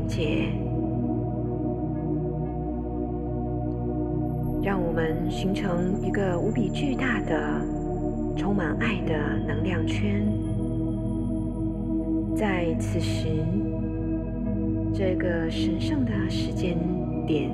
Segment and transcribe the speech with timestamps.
[0.00, 0.48] 连接，
[4.62, 7.60] 让我们形成一个无比巨大的、
[8.36, 9.14] 充满爱的
[9.46, 10.26] 能量圈，
[12.34, 13.44] 在此时
[14.94, 16.78] 这个神圣的时间
[17.26, 17.50] 点，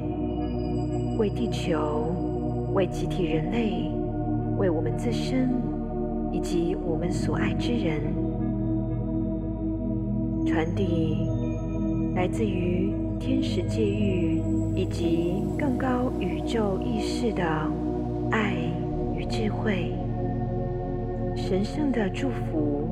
[1.18, 2.12] 为地球。
[2.74, 3.90] 为集体人类，
[4.58, 5.48] 为我们自身，
[6.30, 8.02] 以及我们所爱之人，
[10.44, 11.26] 传递
[12.16, 14.42] 来自于天使界域
[14.74, 17.44] 以及更高宇宙意识的
[18.30, 18.54] 爱
[19.14, 19.92] 与智慧，
[21.36, 22.88] 神圣的祝福。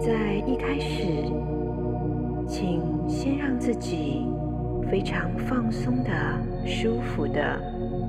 [0.00, 1.24] 在一开始。
[2.50, 4.26] 请先让自己
[4.90, 6.10] 非常放松的、
[6.64, 7.60] 舒服的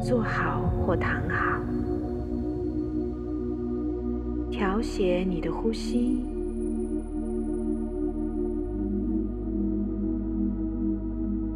[0.02, 1.60] 坐好或躺好，
[4.60, 6.22] 调节你的呼吸，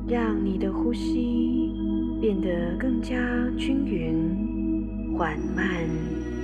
[0.08, 1.74] 让你的呼吸
[2.22, 3.18] 变得更加
[3.58, 5.86] 均匀、缓慢、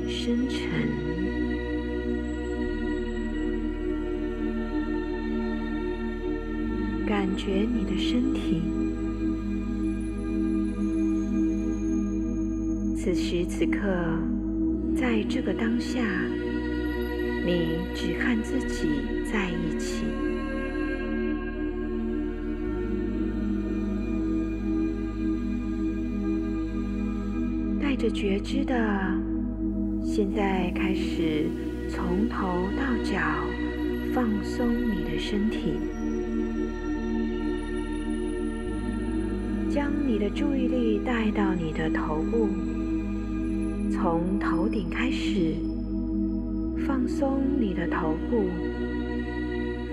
[0.05, 0.67] 深沉。
[7.07, 8.61] 感觉你的身体，
[12.97, 13.87] 此时此刻，
[14.93, 16.01] 在这个当下，
[17.45, 18.87] 你只和自己
[19.31, 20.03] 在一起，
[27.81, 28.75] 带着觉知的，
[30.03, 31.49] 现在开始
[31.89, 33.19] 从头到脚
[34.13, 35.73] 放松你的身体。
[39.69, 42.47] 将你的注意力带到你的头部，
[43.91, 45.53] 从头顶开始
[46.99, 48.43] 放松你的头部，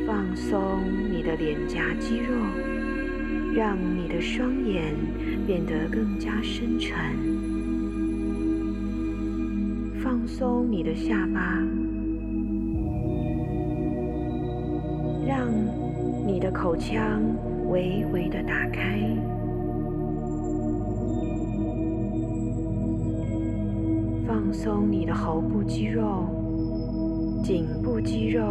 [0.05, 0.61] 放松
[1.09, 2.35] 你的脸颊肌肉，
[3.55, 4.93] 让你的双眼
[5.47, 6.97] 变得更加深沉，
[10.03, 11.63] 放松你的下巴，
[15.29, 15.47] 让
[16.27, 17.23] 你的口腔
[17.71, 18.99] 微微的打开。
[24.27, 26.27] 放松你的喉部肌肉、
[27.47, 28.45] 颈部肌肉，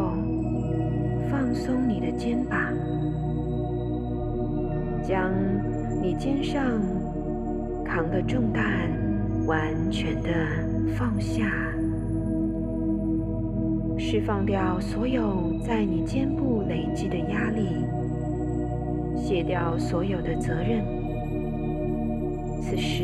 [1.30, 2.58] 放松你的肩膀，
[5.04, 5.34] 将
[6.02, 6.80] 你肩上
[7.84, 8.90] 扛的重担
[9.46, 10.30] 完全的
[10.96, 11.44] 放下，
[13.98, 17.68] 释放掉所有在你肩部累积的压力，
[19.14, 20.86] 卸掉所有的责任。
[22.62, 23.04] 此时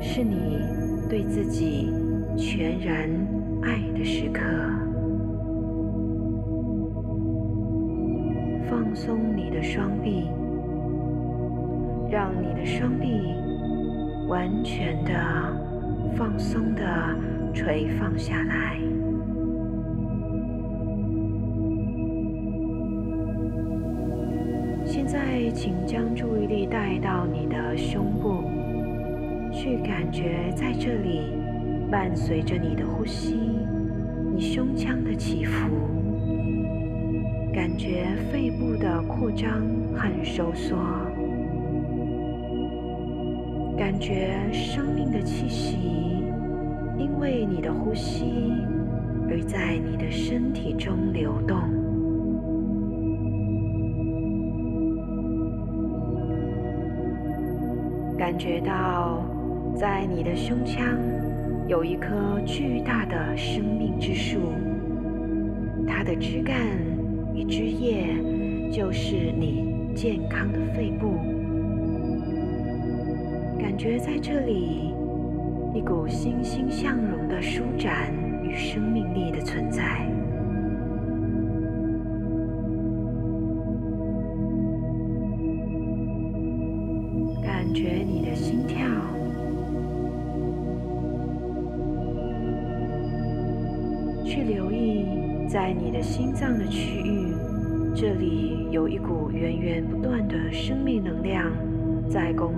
[0.00, 0.62] 是你。
[1.06, 1.92] 对自己
[2.34, 3.08] 全然
[3.64, 4.40] 爱的时刻，
[8.68, 10.28] 放松你的双臂，
[12.10, 13.34] 让你的双臂
[14.28, 15.12] 完全的
[16.14, 16.84] 放松的
[17.54, 18.78] 垂放下来。
[24.84, 28.44] 现在，请将注意力带到你的胸部。
[29.56, 31.30] 去感觉在这里，
[31.94, 33.38] 伴随着你的呼吸，
[34.34, 35.70] 你胸腔的起伏，
[37.52, 39.62] 感觉肺部的扩张
[39.94, 40.76] 和收缩，
[43.78, 45.78] 感觉生命的气息，
[46.98, 48.24] 因为你的呼吸
[49.30, 51.56] 而在你的身体中流动，
[58.18, 59.24] 感觉到。
[59.76, 60.86] 在你的胸腔
[61.66, 64.52] 有一棵巨大的生命之树，
[65.86, 66.56] 它的枝干
[67.34, 68.04] 与枝叶
[68.70, 71.16] 就是你健康的肺部。
[73.58, 74.92] 感觉在这里
[75.74, 78.12] 一股欣欣向荣的舒展
[78.42, 80.06] 与生命力的存在。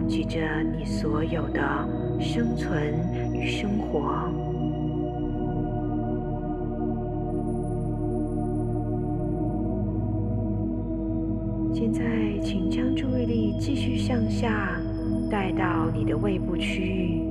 [0.08, 0.38] 举着
[0.76, 1.62] 你所有的
[2.20, 2.94] 生存
[3.34, 4.30] 与生活。
[11.74, 12.02] 现在，
[12.42, 14.80] 请将注意力继续向下
[15.30, 17.22] 带到你的胃部区域，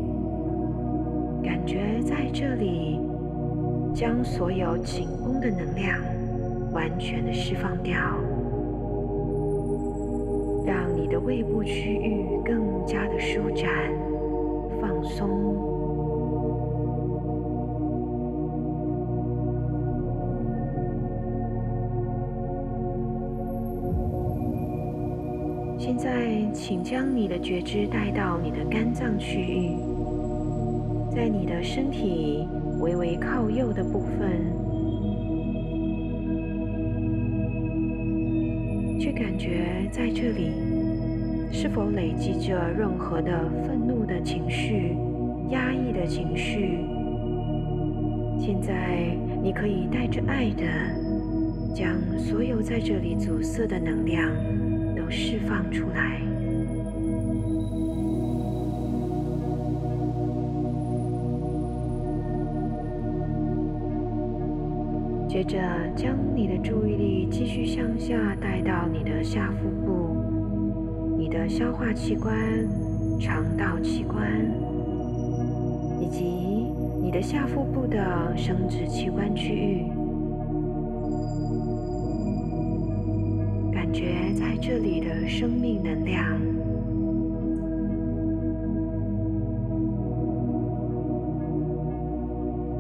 [1.44, 3.00] 感觉在这里
[3.94, 6.00] 将所有紧绷的能量
[6.72, 7.98] 完全的释放掉，
[11.06, 13.70] 你的胃部区域更加的舒展、
[14.82, 15.30] 放松。
[25.78, 29.76] 现在，请将你的觉知带到你的肝脏区域，
[31.12, 32.48] 在你的身体
[32.80, 34.42] 微微靠右的部分，
[39.00, 40.50] 去感觉在这里
[41.58, 44.98] 是否累积着任何的愤怒的情绪、
[45.52, 46.80] 压抑的情绪。
[48.38, 50.64] 现在，你可以带着爱的，
[51.74, 51.88] 将
[52.20, 54.30] 所有在这里阻塞的能量
[54.98, 55.10] 都。
[55.10, 56.20] 释放出来。
[65.30, 65.58] 接着，
[65.96, 69.95] 将你的注意力继续向下带到你的下腹部、
[71.38, 72.34] 的消化器官、
[73.20, 74.26] 肠道器官，
[76.00, 76.24] 以及
[77.02, 77.98] 你的下腹部的
[78.38, 79.86] 生殖器官区域。
[83.74, 86.26] 感觉在这里的生命能量，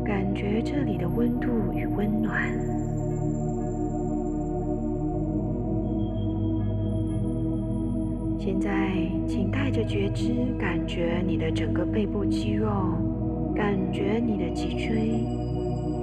[0.05, 2.41] 感觉这里的温度与温暖。
[8.45, 8.69] 现在，
[9.27, 12.69] 请带着觉知，感觉你的整个背部肌肉，
[13.56, 15.25] 感觉你的脊椎，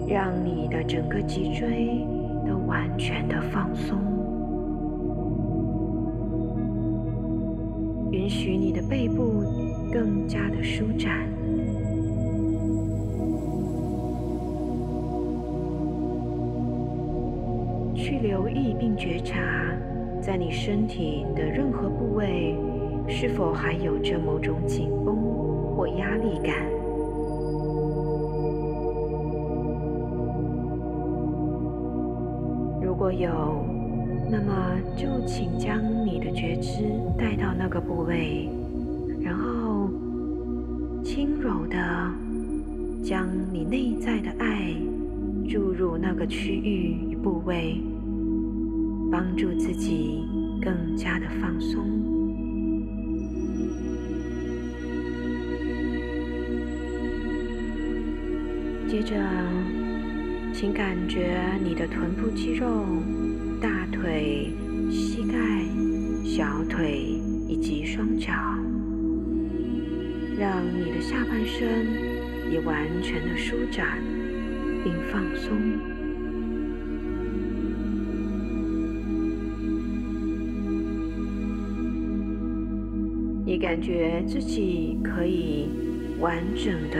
[0.08, 2.04] 让你的整个脊椎
[2.44, 3.96] 都完全的放松。
[8.10, 9.44] 允许你的背部
[9.92, 11.28] 更加的舒展，
[17.94, 19.38] 去留意并觉察，
[20.22, 22.56] 在你身体的任何部位
[23.08, 25.16] 是否还有着某种紧绷
[25.74, 26.54] 或压力感。
[32.80, 33.64] 如果有，
[34.30, 36.84] 那么，就请将你的觉知
[37.18, 38.48] 带到那个部位，
[39.20, 39.88] 然后
[41.02, 41.76] 轻柔的
[43.02, 44.72] 将你内在的爱
[45.48, 47.82] 注入那个区域与部位，
[49.22, 50.26] 帮助自己
[50.60, 51.86] 更加的放松。
[58.88, 59.14] 接着，
[60.52, 62.84] 请感觉你的臀部肌肉。
[63.60, 64.50] 大腿、
[64.90, 65.38] 膝盖、
[66.24, 68.32] 小腿以及双脚，
[70.36, 71.86] 让你的下半身
[72.50, 74.02] 也完全的舒展
[74.82, 75.91] 并放松。
[83.72, 85.66] 感觉自己可以
[86.20, 86.98] 完整的、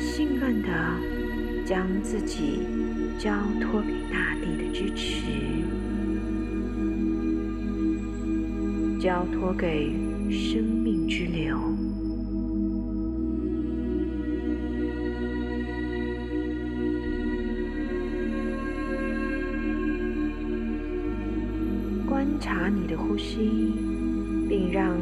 [0.00, 0.68] 信任的
[1.64, 2.58] 将自己
[3.16, 5.30] 交托给大地的支持。
[9.00, 9.92] 交托给
[10.28, 11.56] 生命之流，
[22.08, 23.72] 观察你的呼吸，
[24.48, 24.96] 并让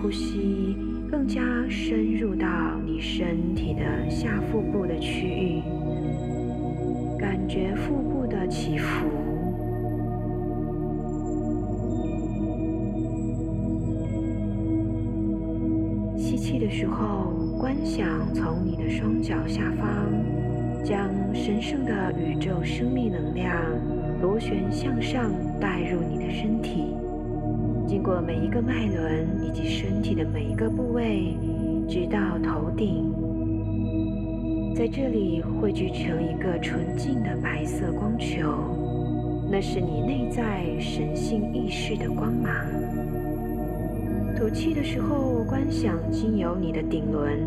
[0.00, 0.76] 呼吸
[1.10, 2.46] 更加深入到
[2.86, 5.60] 你身体的下腹部的区域，
[7.18, 9.08] 感觉腹部的起伏。
[16.16, 20.06] 吸气的时候，观想从你的双脚下方，
[20.84, 23.52] 将神圣的宇宙生命能量
[24.22, 26.94] 螺旋向上带入你的身体，
[27.88, 31.34] 经过每一个脉轮以及身体的每一个部位，
[31.88, 33.10] 直到头顶，
[34.76, 38.52] 在这里汇聚成一个纯净的白色光球，
[39.50, 42.52] 那是你内在神性意识的光芒。
[44.36, 47.38] 吐气的时候，观想经由你的顶轮，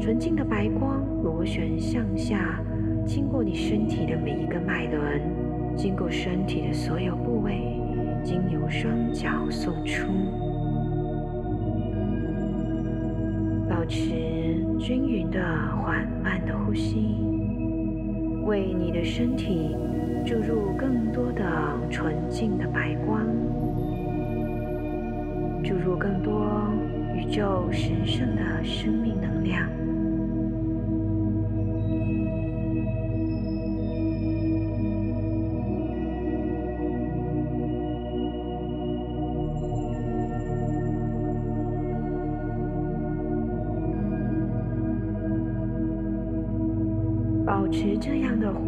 [0.00, 2.64] 纯净的白光螺旋向下，
[3.06, 5.20] 经过你身体的每一个脉轮，
[5.76, 7.35] 经过身体的所有部位，
[8.22, 10.06] 经由双脚送出。
[13.68, 14.10] 保持
[14.78, 15.40] 均匀的
[15.82, 17.16] 缓慢的呼吸，
[18.44, 19.76] 为你的身体
[20.24, 21.44] 注入更多的
[21.90, 23.26] 纯净的白光。
[25.62, 26.48] 注入更多
[27.14, 29.68] 宇宙神圣的生命能量。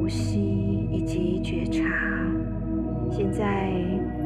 [0.08, 0.40] 呼吸
[0.90, 1.84] 以及觉察。
[3.10, 3.70] 现在，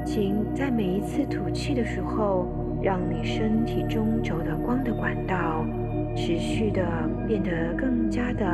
[0.06, 2.46] 请在每一次吐气的时候，
[2.80, 5.66] 让你身体中轴的光的管道
[6.14, 6.86] 持续的
[7.26, 8.46] 变得更加的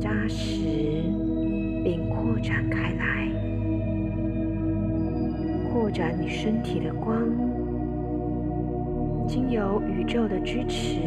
[0.00, 0.66] 扎实，
[1.84, 3.28] 并扩展开来。
[5.72, 7.22] 扩展你身体的光，
[9.28, 10.98] 经由宇宙的支持，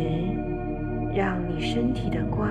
[1.14, 2.48] 让你身体的光。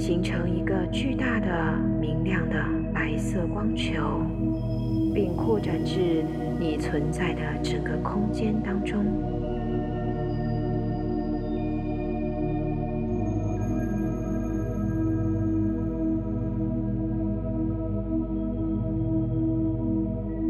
[0.00, 2.56] 形成一个巨大的、明亮的
[2.90, 4.22] 白色光球，
[5.14, 6.24] 并扩展至
[6.58, 9.04] 你存在的整个空间当中。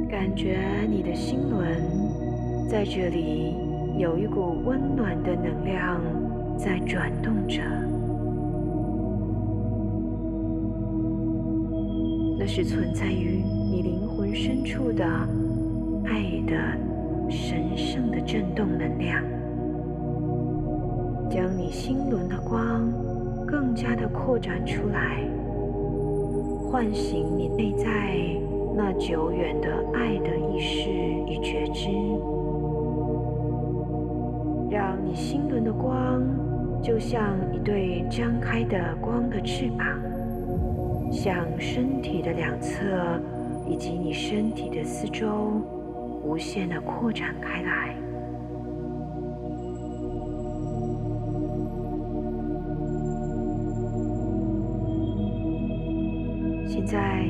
[0.09, 1.61] 感觉你的心轮
[2.69, 3.57] 在这里
[3.99, 6.01] 有一股温暖的能量
[6.57, 7.35] 在转动
[14.93, 15.05] 的
[16.05, 16.55] 爱的
[17.31, 19.23] 神圣的震动能量，
[21.29, 22.91] 将你心轮的光
[23.47, 25.23] 更加的扩展出来，
[26.71, 28.17] 唤醒你内在
[28.75, 31.89] 那久远的爱的意识与觉知，
[34.71, 36.23] 让你心轮的光
[36.83, 39.87] 就像一对张开的光的翅膀。
[41.13, 42.79] 向身体的两侧
[43.71, 45.63] 以及你身体的四周
[46.25, 47.95] 无限的扩展开来。
[56.67, 57.25] 现在，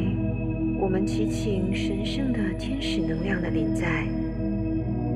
[0.81, 4.07] 我们祈请神圣的天使能量的临在，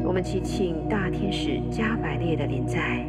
[0.04, 3.02] 我们祈请大天使加百列的临在。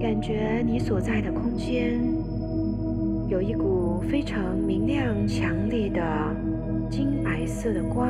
[0.00, 2.00] 感觉你所在的空间
[3.28, 6.00] 有一股非常明亮、强烈的
[6.88, 8.08] 金白色的光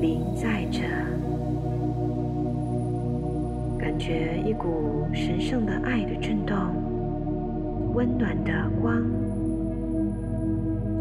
[0.00, 0.80] 临在着，
[3.78, 6.56] 感觉一股神圣的爱的震动，
[7.94, 9.02] 温暖的光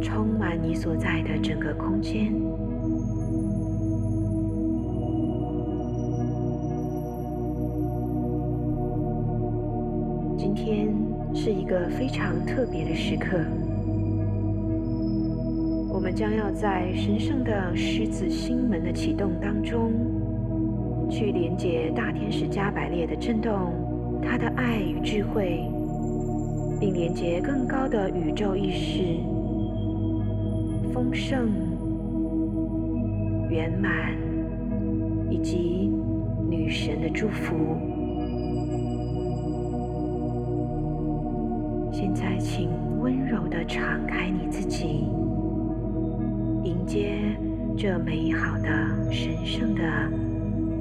[0.01, 2.33] 充满你所在的整个空间。
[10.37, 10.95] 今天
[11.33, 13.37] 是一个非常特别的时刻，
[16.15, 19.91] 将要在神圣的狮子心门的启动当中，
[21.09, 23.73] 去连接大天使加百列的震动，
[24.23, 25.59] 他的爱与智慧，
[26.79, 29.17] 并连接更高的宇宙意识，
[30.93, 31.49] 丰盛、
[33.49, 34.15] 圆满
[35.29, 35.91] 以及
[36.49, 37.53] 女神的祝福。
[41.91, 42.69] 现在，请
[43.01, 45.03] 温柔的敞开你自己，
[46.95, 47.19] 接
[47.77, 48.69] 这美好的、
[49.11, 49.83] 神圣的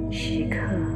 [0.09, 0.94] 时刻。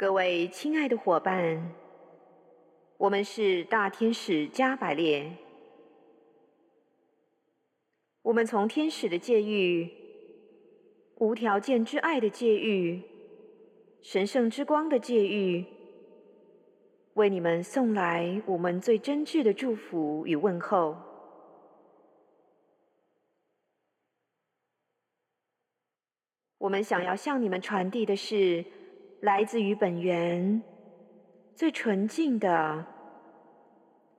[0.00, 1.74] 各位亲爱的伙伴，
[2.96, 5.30] 我们是大天使加百列。
[8.22, 9.90] 我们从天使的界域、
[11.16, 13.02] 无条件之爱的界域、
[14.00, 15.66] 神圣之光的界域，
[17.12, 20.96] 为你们送来我们最真挚的祝福与问候。
[26.56, 28.64] 我们想要向你们传递的是。
[29.20, 30.62] 来自于本源
[31.54, 32.86] 最纯净的、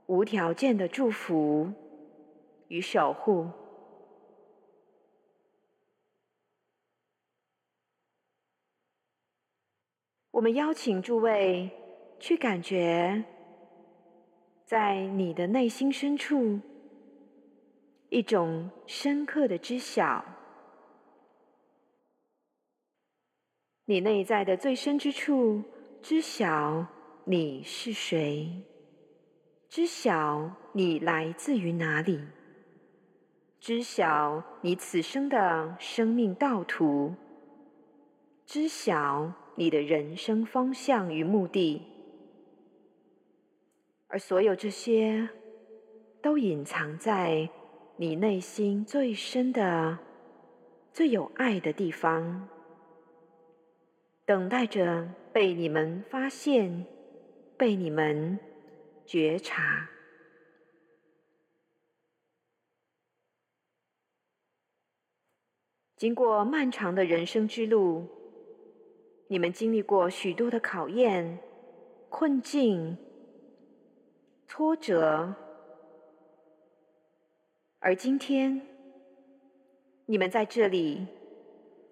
[0.06, 1.72] 无条件的祝福
[2.68, 3.50] 与守护。
[10.30, 11.70] 我们邀请诸位
[12.20, 13.24] 去感觉，
[14.66, 16.60] 在你的内心深处，
[18.10, 20.24] 一种深刻的知晓，
[23.92, 25.62] 你内在的最深之处，
[26.02, 26.88] 知晓
[27.26, 28.50] 你是谁，
[29.68, 32.22] 知晓你来自于哪里。
[33.60, 37.14] 知晓你此生的生命道途，
[38.46, 41.82] 知晓你的人生方向与目的，
[44.08, 45.28] 而所有这些
[46.22, 47.50] 都隐藏在
[47.98, 50.00] 你内心最深的、
[50.94, 52.48] 最有爱的地方，
[54.32, 56.86] 等待着被你们发现、
[57.58, 58.40] 被你们
[59.06, 59.90] 觉察。
[65.98, 68.08] 经过漫长的人生之路，
[69.28, 71.38] 你们经历过许多的考验、
[72.08, 72.98] 困境、
[74.48, 75.36] 挫折，
[77.80, 78.66] 而今天，
[80.06, 81.06] 你们在这里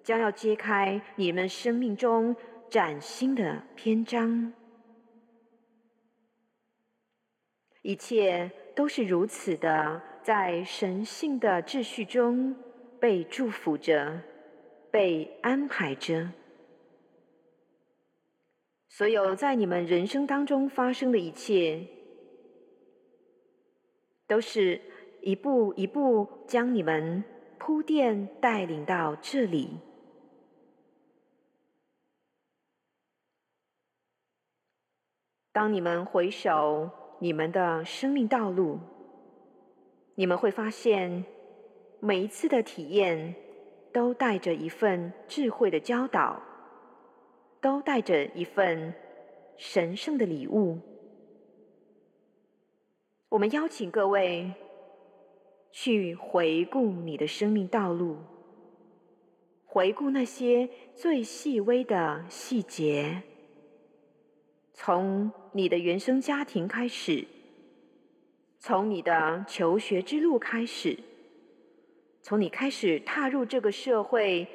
[0.03, 2.35] 将要揭开你们生命中
[2.69, 4.53] 崭新的篇章。
[7.81, 12.55] 一切都是如此的，在神性的秩序中。
[13.01, 14.19] 被祝福着，
[14.91, 16.33] 被安排着。
[18.89, 21.87] 所有在你们人生当中发生的一切，
[24.27, 24.81] 都是
[25.21, 27.23] 一步一步将你们
[27.57, 29.77] 铺垫带领到这里。
[35.59, 38.79] 当你们回首你们的生命道路，
[40.15, 41.25] 你们会发现。
[41.99, 43.35] 每一次的体验，
[43.91, 46.41] 都带着一份智慧的教导，
[47.59, 48.93] 都带着一份
[49.57, 50.79] 神圣的礼物。
[53.27, 54.53] 我们邀请各位
[55.73, 58.15] 去回顾你的生命道路，
[59.65, 63.23] 回顾那些最细微的细节，
[64.81, 67.27] 从你的原生家庭开始，
[68.59, 70.97] 从你的求学之路开始。
[72.21, 74.47] 从你开始踏入这个社会，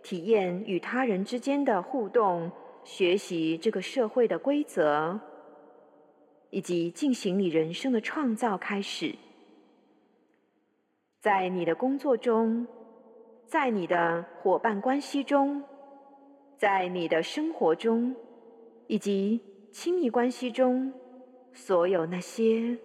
[0.00, 2.52] 体验与他人之间的互动，
[2.84, 5.18] 学习这个社会的规则，
[6.50, 9.12] 以及进行你人生的创造开始，
[11.20, 12.64] 在你的工作中，
[13.44, 15.64] 在你的伙伴关系中，
[16.56, 18.14] 在你的生活中，
[18.86, 19.40] 以及
[19.74, 20.92] 亲密关系中，
[21.52, 22.78] 所有那些。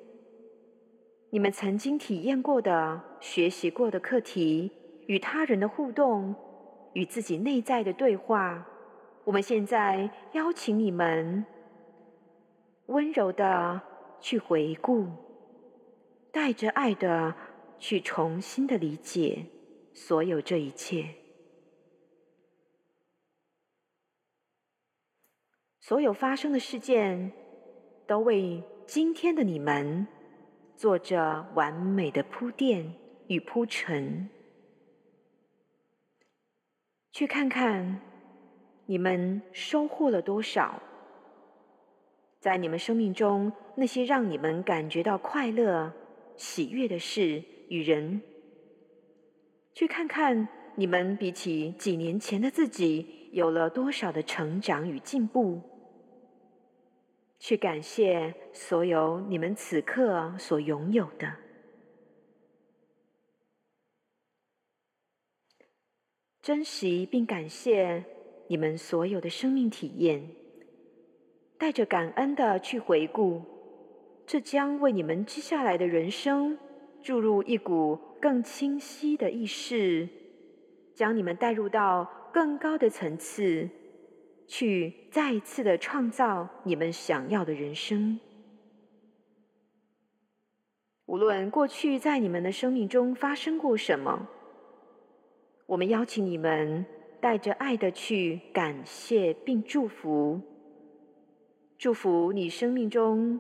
[1.29, 4.71] 你们曾经体验过的、学习过的课题，
[5.05, 6.33] 与他人的互动，
[6.93, 8.65] 与自己内在的对话，
[9.23, 11.45] 我们现在邀请你们
[12.87, 13.79] 温柔的
[14.19, 15.05] 去回顾，
[16.31, 17.35] 带着爱的
[17.77, 19.45] 去重新的理解
[19.93, 21.05] 所有这一切，
[25.89, 27.31] 所有发生的事件，
[28.05, 30.05] 都为今天的你们。
[30.77, 32.93] 做着完美的铺垫
[33.27, 34.29] 与铺陈，
[37.11, 37.99] 去看看
[38.85, 40.79] 你们收获了多少，
[42.39, 45.91] 在你们生命中那些让你们感觉到快乐、
[46.37, 48.21] 喜悦的事与人，
[49.73, 55.59] 去看看你们比起几年前的自己有了多少的成长与进步。
[57.39, 61.33] 去感谢所有你们此刻所拥有的，
[66.41, 68.03] 珍惜并感谢
[68.47, 70.29] 你们所有的生命体验，
[71.57, 73.41] 带着感恩的去回顾，
[74.27, 76.57] 这将为你们接下来的人生
[77.01, 80.09] 注入一股更清晰的意识，
[80.93, 83.69] 将你们带入到更高的层次。
[84.49, 88.19] 去再次的创造你们想要的人生。
[91.05, 94.27] 无论过去在你们的生命中发生过什么，
[95.67, 96.83] 我们邀请你们
[97.21, 100.41] 带着爱的去感谢并祝福，
[101.77, 103.39] 祝福你生命中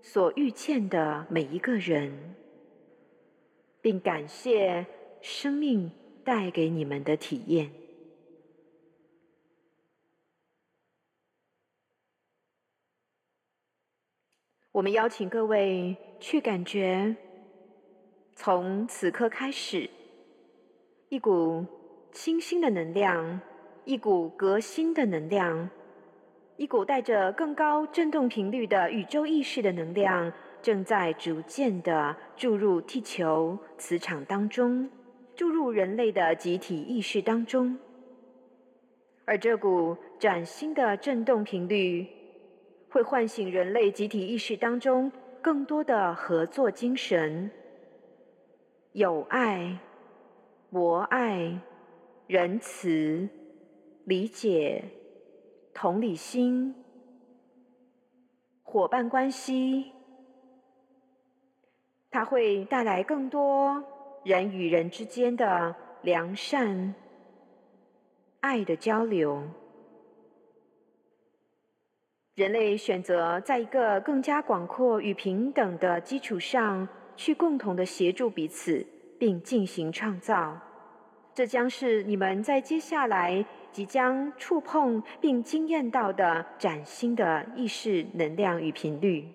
[0.00, 2.34] 所遇见的每一个人，
[3.82, 4.86] 并感谢
[5.20, 5.90] 生命
[6.24, 7.70] 带给你们的体验。
[14.72, 17.14] 我们邀请各位去感觉，
[18.34, 19.88] 从此刻开始，
[21.10, 21.62] 一股
[22.10, 23.38] 清新的能量，
[23.84, 25.68] 一股革新的能量，
[26.56, 30.32] 一股带着更高振动频率的宇宙意识的能量，
[30.62, 34.88] 正在逐渐的注入地球磁场当中，
[35.36, 37.76] 注入人类的集体意识当中。
[39.26, 42.06] 而这股崭新的振动频率，
[42.92, 47.50] 会唤醒人类集体意识当中更多的合作精神、
[48.92, 49.78] 友爱、
[50.70, 51.58] 博爱、
[52.26, 53.28] 仁慈、
[54.04, 54.84] 理解。
[55.74, 56.74] 同理心、
[58.62, 59.90] 伙伴关系，
[62.10, 63.82] 它会带来更多
[64.22, 66.94] 人与人之间的良善、
[68.40, 69.42] 爱的交流。
[72.34, 78.86] 人类选择在一个更加广阔与平等的基础上去共同的协助彼此，
[79.18, 80.58] 并进行创造。
[81.34, 83.44] 这将是你们在接下来。
[83.72, 89.26] 即将触碰并惊艳到的崭新的意识能量与频率，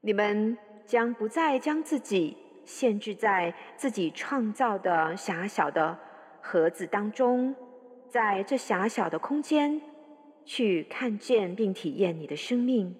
[0.00, 2.34] 你们将不再将自己
[2.64, 5.98] 限制在自己创造的狭小的
[6.40, 7.54] 盒子当中，
[8.08, 9.78] 在这狭小的空间
[10.44, 12.94] 去看见并体验你的生命。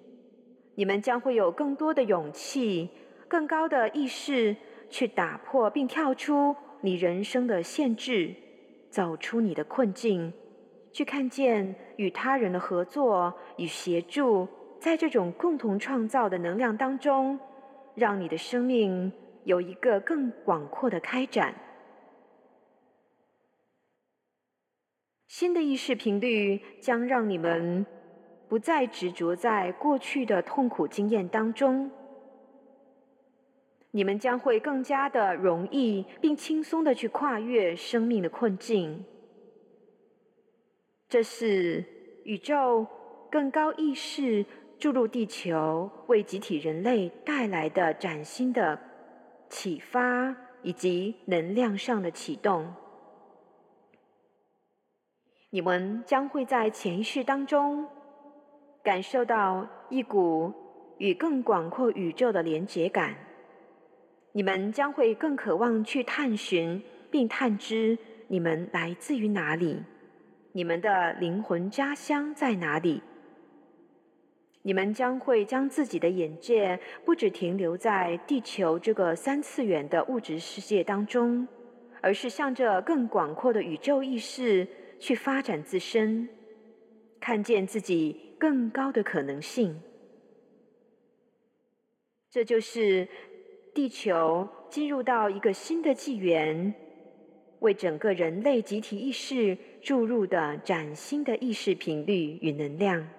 [0.75, 2.89] 你们将会有更多的勇气、
[3.27, 4.55] 更高的意识，
[4.89, 8.35] 去打破并跳出你人生的限制。
[8.89, 10.31] 走出你的困境，
[10.91, 14.47] 去看见与他人的合作与协助，
[14.79, 17.39] 在这种共同创造的能量当中，
[17.95, 19.11] 让你的生命
[19.45, 21.55] 有一个更广阔的开展。
[25.35, 27.83] 新的意识频率将让你们
[28.47, 31.89] 不再执着在过去的痛苦经验当中。
[33.89, 39.03] 你们将会更加的容易并轻松的去跨越生命的困境。
[41.09, 41.83] 这是
[42.25, 42.85] 宇宙
[43.31, 44.45] 更高意识
[44.77, 48.79] 注入地球，为集体人类带来的崭新的
[49.49, 52.71] 启发以及能量上的启动。
[55.53, 57.87] 你们将会在潜意识当中
[58.81, 60.51] 感受到一股
[60.97, 63.15] 与更广阔宇宙的连结感。
[64.31, 67.95] 你们将会更渴望去探寻并探知
[68.29, 69.83] 你们来自于哪里，
[70.53, 72.99] 你们的灵魂家乡在哪里。
[74.63, 81.47] 你们将会将自己的眼界不只停留在地球这个三次元的物质世界当中，
[82.01, 84.67] 而是向着更广阔的宇宙意识
[85.03, 86.29] 去发展自身，
[87.19, 89.81] 看见自己更高的可能性。
[92.29, 93.05] 这就是。
[93.75, 96.71] 地球进入到一个新的纪元，
[97.61, 103.09] 为整个人类集体意识注入的崭新的意识频率与能量。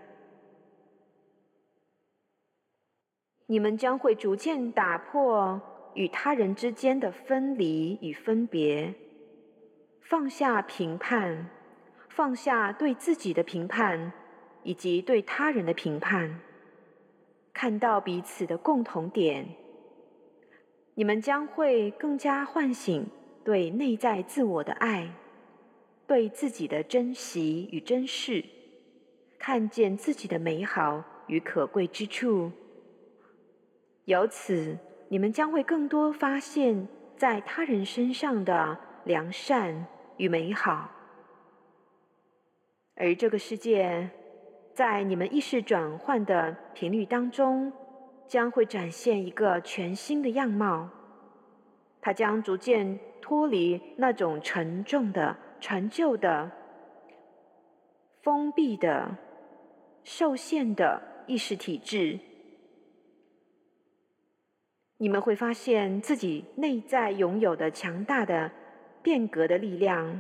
[3.47, 5.61] 你们将会逐渐打破
[5.95, 8.95] 与他人之间的分离与分别，
[10.03, 11.51] 放下评判，
[12.15, 14.13] 放下对自己的评判
[14.63, 16.39] 以及对他人的评判，
[17.53, 19.45] 看到彼此的共同点。
[20.95, 23.05] 你们将会更加唤醒
[23.43, 25.11] 对内在自我的爱，
[26.07, 28.45] 对自己的珍惜与珍视，
[29.37, 32.53] 看见自己的美好与可贵之处。
[34.05, 39.85] 由此，你们将会更多发现，在他人身上的良善
[40.17, 40.89] 与美好。
[42.95, 44.11] 而这个世界，
[44.73, 47.73] 在你们意识转换的频率当中。
[48.27, 50.89] 将会展现一个全新的样貌，
[52.01, 56.51] 它将逐渐脱离那种沉重的、陈旧的、
[58.23, 59.15] 封闭的、
[60.05, 62.19] 受限的意识体制。
[64.97, 68.51] 你们会发现自己内在拥有的强大的
[69.03, 70.19] 变革的力量、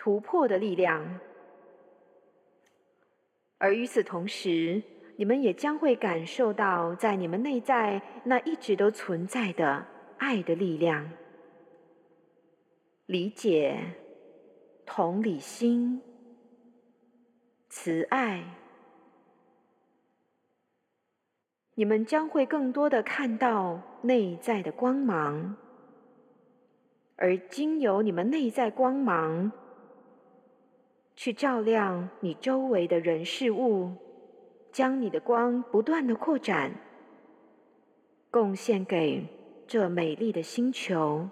[0.00, 1.20] 突破的力量，
[3.58, 4.82] 而与此同时。
[5.16, 9.86] 你们也将会感受到，在你们内在那一直都存在的
[10.16, 11.06] 爱的力量、
[13.04, 13.78] 理解、
[14.86, 16.00] 同理心、
[17.68, 18.42] 慈爱。
[21.74, 25.54] 你们将会更多的看到内在的光芒，
[27.16, 29.52] 而经由你们内在光芒，
[31.16, 33.92] 去照亮你周围的人事物。
[34.72, 36.72] 将你的光不断的扩展，
[38.30, 39.26] 贡献给
[39.66, 41.28] 这美丽的星球。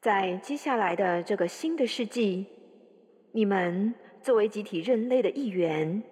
[0.00, 2.46] 在接下来的这个新的世纪，
[3.32, 6.02] 你们作为集体人类的一员，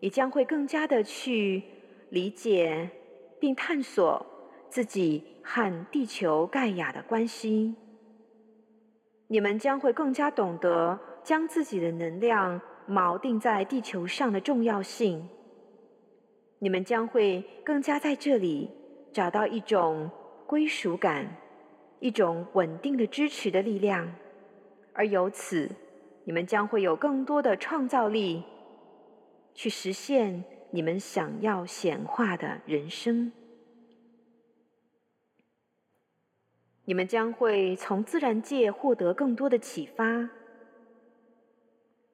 [0.00, 1.62] 也将会更加的去
[2.10, 2.90] 理解
[3.40, 4.26] 并探索
[4.68, 7.74] 自己和地球盖亚的关系。
[9.28, 15.28] 你们将会更加懂得将自己的能量锚定在地球上的重要性。
[16.58, 18.70] 你们将会更加在这里
[19.12, 20.10] 找到一种
[20.46, 21.36] 归属感，
[22.00, 24.12] 一种稳定的支持的力量，
[24.94, 25.70] 而由此，
[26.24, 28.42] 你们将会有更多的创造力，
[29.54, 33.30] 去实现你们想要显化的人生。
[36.88, 40.30] 你们将会从自然界获得更多的启发，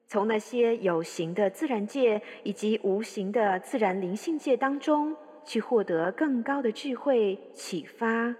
[0.05, 8.35] 从那些有形的自然界以及无形的自然灵性界当中去获得更高的智慧启发，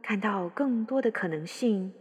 [0.00, 1.92] 看到更多的可能性。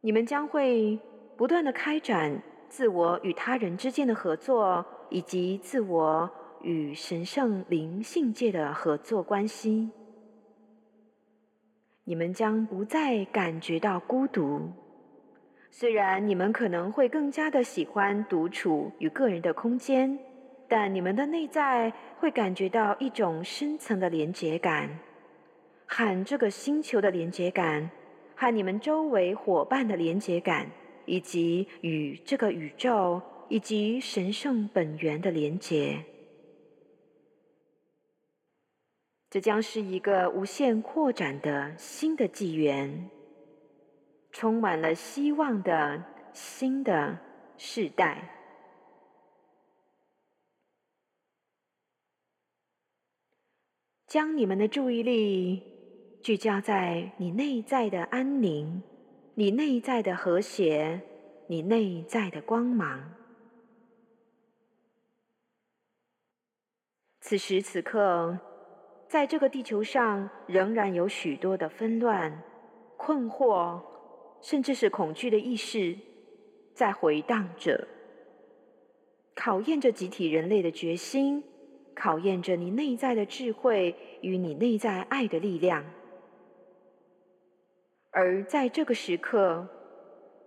[0.00, 0.98] 你们将会
[1.36, 6.28] 不断的开展自我与他人之间的合作，以及自我
[6.62, 9.88] 与神圣灵性界的合作关系。
[12.08, 14.70] 你们将不再感觉到孤独，
[15.72, 20.16] 虽然你们可能会更加的喜欢独处与个人的空间，
[20.68, 24.88] 但你们的内在会感觉到一种深层的连结感，
[25.84, 27.90] 和这个星球的连结感，
[28.36, 30.70] 和你们周围伙伴的连结感，
[31.06, 36.04] 以及与这个宇宙以及神圣本源的连结。
[39.28, 43.10] 这将是一个无限扩展的新的纪元，
[44.30, 47.18] 充满了希望的新的
[47.58, 48.32] 世代。
[54.06, 55.60] 将你们的注意力
[56.22, 58.80] 聚焦在你内在的安宁、
[59.34, 61.02] 你内在的和谐、
[61.48, 63.12] 你内在的光芒。
[67.20, 68.38] 此时此刻。
[69.08, 72.42] 在这个地球上，仍然有许多的纷乱、
[72.96, 73.80] 困惑，
[74.40, 75.96] 甚至是恐惧的意识
[76.74, 77.86] 在回荡着，
[79.34, 81.42] 考验着集体人类的决心，
[81.94, 85.84] 考验着你内在的智慧与你内在爱的力量。
[88.10, 89.68] 而在这个时刻，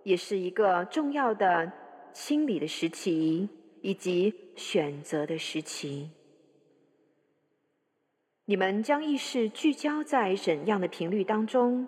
[0.02, 1.72] 也是一个重要的
[2.12, 3.48] 清理的时期，
[3.80, 6.10] 以及选择的时期。
[8.50, 11.86] 你们将意识聚焦在怎样的频率当中，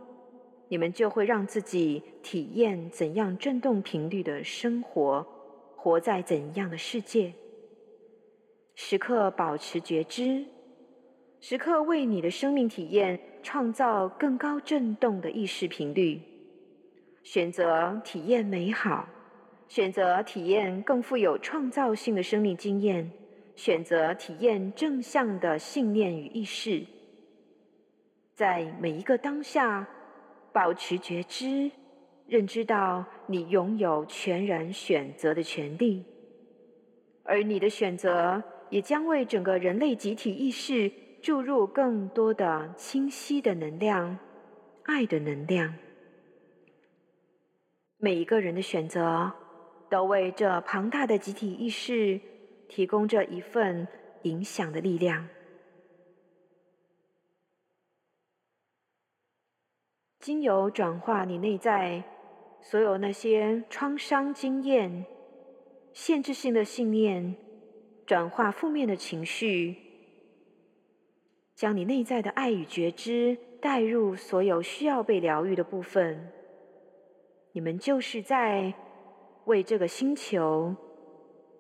[0.68, 5.26] 你们就会让自己体验怎样振动频率的生活，
[5.74, 7.34] 活在怎样的世界。
[8.76, 10.44] 时刻保持觉知，
[11.40, 16.20] 时刻为你的生命体验创造更高振动的意识频率，
[17.24, 19.08] 选择体验美好，
[19.66, 23.10] 选择体验更富有创造性的生命经验。
[23.54, 26.84] 选择体验正向的信念与意识，
[28.34, 29.86] 在每一个当下
[30.52, 31.70] 保持觉知，
[32.26, 36.04] 认知到你拥有全然选择的权利，
[37.22, 44.18] 而你的选择也将为整个人类集体意识注入更多的清晰的能量、
[44.84, 45.74] 爱的能量。
[47.98, 49.30] 每一个人的选择
[49.88, 52.18] 都为这庞大的集体意识。
[52.74, 53.86] 提供着一份
[54.22, 55.28] 影响的力量。
[60.18, 62.02] 经由转化你内在
[62.62, 65.04] 所有那些创伤经验、
[65.92, 67.36] 限制性的信念，
[68.06, 69.76] 转化负面的情绪，
[71.54, 76.32] 将你内在的爱与觉知带入所有需要被疗愈的部分。
[77.52, 78.72] 你们就是在
[79.44, 80.74] 为这个星球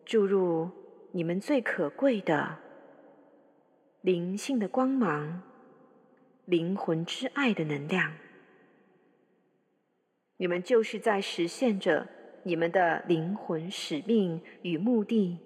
[0.06, 0.81] 注入。
[1.14, 2.56] 你们最可贵的
[4.00, 5.42] 灵性的光芒，
[6.46, 8.14] 灵魂之爱的能量，
[10.38, 12.08] 你们就是在实现着
[12.44, 15.38] 你们的灵魂使命与目的。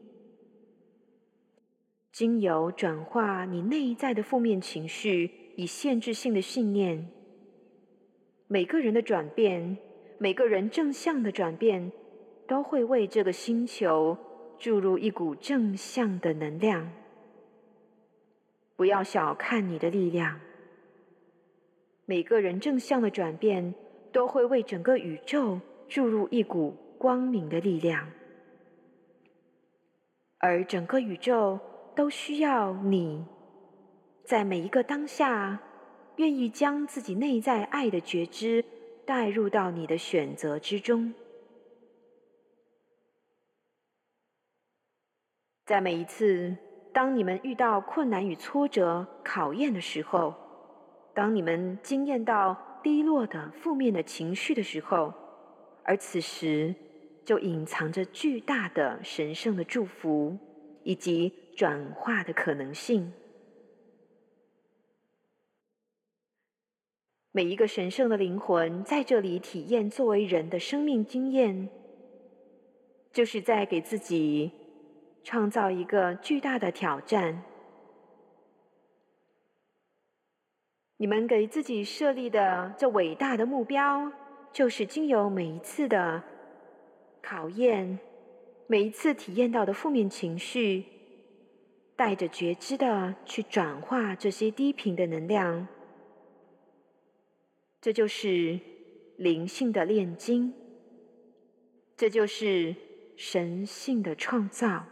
[2.13, 7.11] 经由转化你内在的负面情绪，以限制性的信念，
[8.47, 9.77] 每个人的转变，
[10.19, 11.91] 每个人正向的转变，
[12.47, 14.17] 都会为这个星球。
[14.59, 16.91] 注入一股正向的能量，
[18.77, 20.41] 不要小看你的力量。
[22.05, 23.75] 每个人正向的转变，
[24.13, 28.09] 都会为整个宇宙注入一股光明的力量，
[30.39, 31.59] 而整个宇宙
[31.95, 33.25] 都需要你，
[34.25, 35.61] 在每一个当下，
[36.17, 38.65] 愿意将自己内在爱的觉知
[39.05, 41.13] 带入到你的选择之中。
[45.67, 46.57] 在每一次
[46.93, 50.33] 当你们遇到困难与挫折、考验的时候，
[51.13, 55.13] 当你们经验到低落的负面的情绪的时候，
[55.83, 56.73] 而此时
[57.25, 60.39] 就隐藏着巨大的神圣的祝福
[60.85, 63.13] 以及转化的可能性。
[67.33, 71.69] 每一个神圣的灵魂在这里体验作为人的生命经验，
[73.13, 74.53] 就是在给自己
[75.27, 77.43] 创造一个巨大的挑战。
[80.99, 84.13] 你们给自己设立的这伟大的目标，
[84.53, 86.23] 就是经由每一次的
[87.21, 87.99] 考验，
[88.69, 90.85] 每一次体验到的负面情绪，
[91.97, 95.67] 带着觉知的去转化这些低频的能量。
[97.81, 98.61] 这就是
[99.17, 100.55] 灵性的炼金，
[101.97, 102.77] 这就是
[103.17, 104.87] 神性的创造。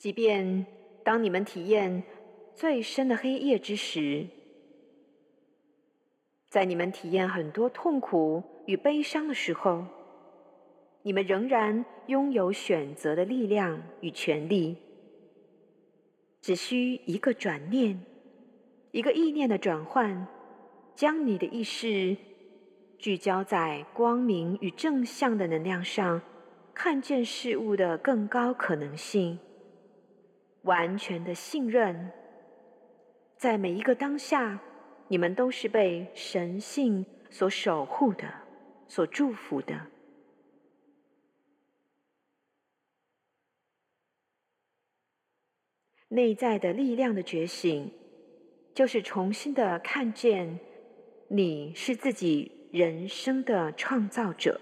[0.00, 0.64] 即便
[1.04, 2.02] 当你们体验
[2.54, 4.26] 最深的黑夜之时，
[6.48, 9.84] 在你们体验很多痛苦与悲伤的时候，
[11.02, 14.78] 你们仍然拥有选择的力量与权利。
[16.40, 18.00] 只需一个转念，
[18.92, 20.26] 一个意念的转换，
[20.94, 22.16] 将你的意识
[22.96, 26.22] 聚焦在光明与正向的能量上，
[26.72, 29.38] 看见事物的更高可能性，
[30.62, 32.12] 完全的信任，
[33.36, 34.60] 在每一个当下，
[35.08, 38.28] 你们都是被神性所守护的，
[38.86, 39.86] 所祝福的。
[46.08, 47.92] 内在的力量的觉醒，
[48.74, 50.58] 就是重新的看见
[51.28, 54.60] 你是自己人生的创造者，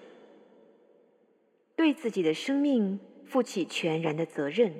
[1.75, 4.75] 对自己的生命负起全然的责任。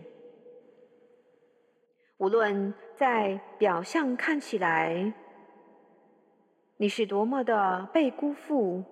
[2.19, 5.13] 无论在表象看起来，
[6.77, 8.85] 你是多么的被辜负、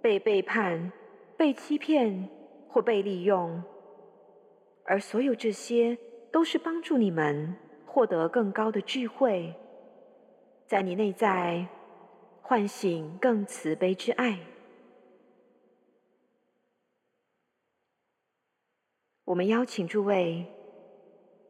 [0.00, 0.92] 被背叛、
[1.36, 2.28] 被欺骗
[2.68, 3.62] 或被利用，
[4.84, 5.98] 而所有这些。
[6.34, 7.54] 都是帮助你们
[7.86, 9.54] 获得更高的智慧，
[10.66, 11.64] 在你内在
[12.42, 14.40] 唤醒更慈悲之爱。
[19.26, 20.44] 我们邀请诸位，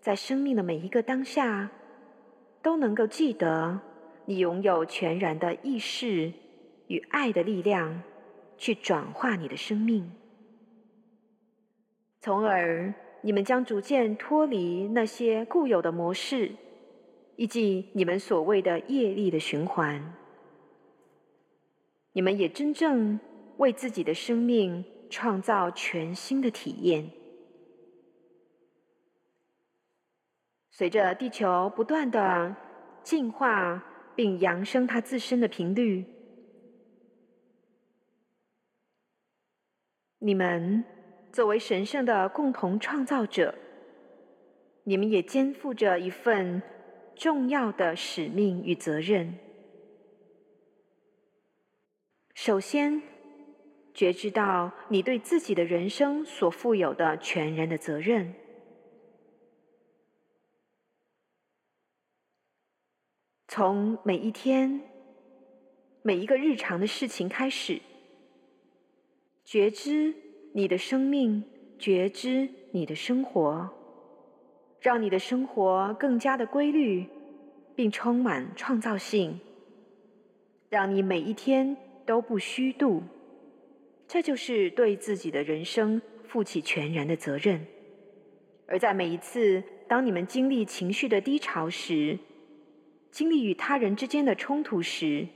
[0.04, 1.70] 在生命的每一个当下，
[2.60, 3.80] 都能够记得
[4.26, 6.30] 你拥有全然的意识
[6.88, 8.02] 与爱的力量，
[8.58, 10.12] 去转化你的生命，
[12.20, 12.92] 从而。
[13.22, 16.52] 你们将逐渐脱离那些固有的模式，
[17.36, 20.12] 以及你们所谓的业力的循环。
[22.12, 23.18] 你们也真正
[23.56, 27.10] 为自己的生命创造全新的体验。
[30.76, 32.56] 随着地球不断的
[33.04, 33.80] 进化
[34.16, 36.04] 并扬升它自身的频率，
[40.18, 40.84] 你们。
[41.32, 43.56] 作为神圣的共同创造者，
[44.84, 46.62] 你们也肩负着一份
[47.16, 49.36] 重要的使命与责任。
[52.34, 53.02] 首先，
[53.92, 58.32] 觉知到你对自己的人生所负有的全然的责任，
[63.56, 64.80] 从每一天、
[66.02, 67.80] 每一个日常的事情开始，
[69.44, 70.12] 觉知。
[70.52, 71.44] 你的生命
[71.78, 73.70] 觉知你的生活，
[74.80, 77.06] 让你的生活更加的规律，
[77.76, 79.38] 并充满创造性，
[80.68, 83.04] 让你每一天都不虚度。
[84.08, 87.64] 这就是对自己的人生负起全然的责任。
[88.66, 92.18] 而在每一次当你们经历情绪的低潮时，
[93.14, 95.28] 经历与他人之间的冲突时，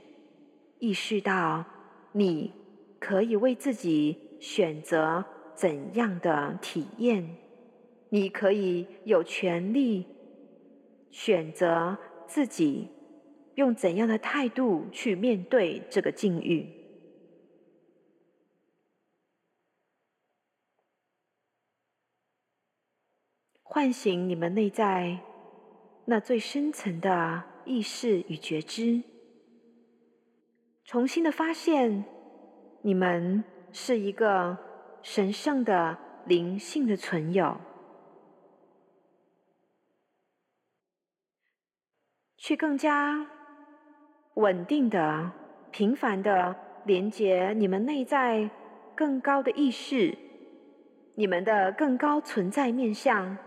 [0.79, 1.63] 意识到
[2.11, 2.53] 你
[2.99, 4.29] 可以为自己。
[4.39, 7.35] 选择怎样的体验，
[8.07, 10.07] 你可以有权利
[11.11, 12.87] 选择自己
[13.55, 16.65] 用怎样的态度去面对这个境遇，
[23.61, 25.19] 唤醒你们内在
[26.05, 29.03] 那最深层的意识与觉知。
[30.83, 32.03] 重新的发现
[32.81, 34.57] 你们是一个
[35.03, 35.95] 神圣的
[36.25, 37.55] 灵性的存有。
[42.37, 43.27] 去更加
[44.33, 45.31] 稳定的
[45.69, 46.55] 频繁的
[46.85, 48.49] 连接你们内在
[48.95, 50.17] 更高的意识
[51.13, 53.37] 你们的更高存在面向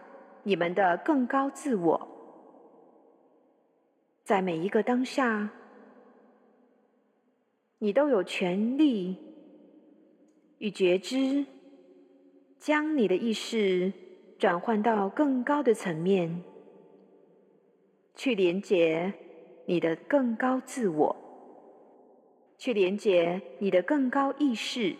[0.45, 2.11] 你们的更高自我。
[4.25, 5.51] 在每一个当下，
[7.79, 9.16] 你都有权利
[10.59, 11.45] 与觉知，
[12.59, 13.93] 将你的意识
[14.39, 16.43] 转换到更高的层面。
[18.14, 19.12] 去连接
[19.66, 21.16] 你的更高自我，
[22.59, 24.95] 去连接你的更高意识，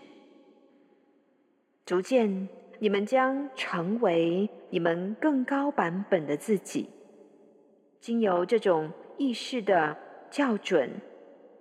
[1.85, 2.49] 逐渐，
[2.81, 6.89] 你们将成为你们更高版本的自己。
[8.01, 9.96] 经由这种意识的
[10.30, 10.90] 校准、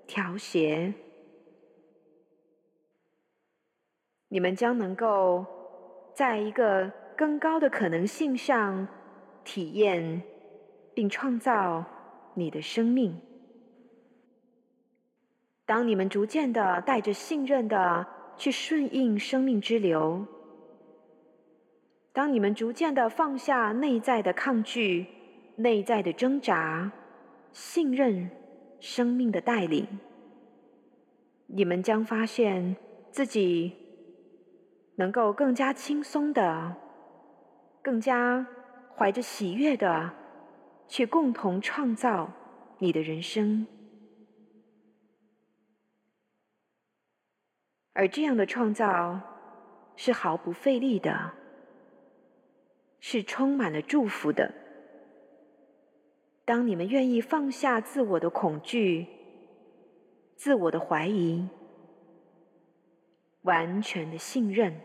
[0.07, 0.93] 调谐，
[4.27, 5.45] 你们将能够
[6.13, 8.87] 在一个更高的可能性上
[9.43, 10.21] 体验。
[10.93, 11.85] 并创造
[12.33, 13.17] 你的生命。
[15.65, 20.25] 当你们逐渐的带着信任的去顺应生命之流，
[22.11, 25.07] 当你们逐渐的放下内在的抗拒、
[25.55, 26.91] 内在的挣扎，
[27.51, 28.29] 信任
[28.79, 29.87] 生命的带领，
[31.47, 32.75] 你们将发现
[33.11, 33.73] 自己
[34.95, 36.75] 能够更加轻松的、
[37.81, 38.47] 更加
[38.95, 40.13] 怀着喜悦的。
[40.87, 42.29] 去共同创造
[42.79, 43.65] 你的人生，
[47.93, 49.17] 而这样的创造
[49.95, 51.31] 是毫不费力的，
[52.99, 54.53] 是充满了祝福的。
[56.51, 59.07] 当你们愿意放下自我的恐惧、
[60.35, 61.47] 自我的怀疑，
[63.43, 64.75] 完全的信任，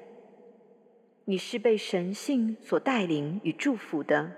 [1.24, 4.30] 你是被神性所带领与祝福的。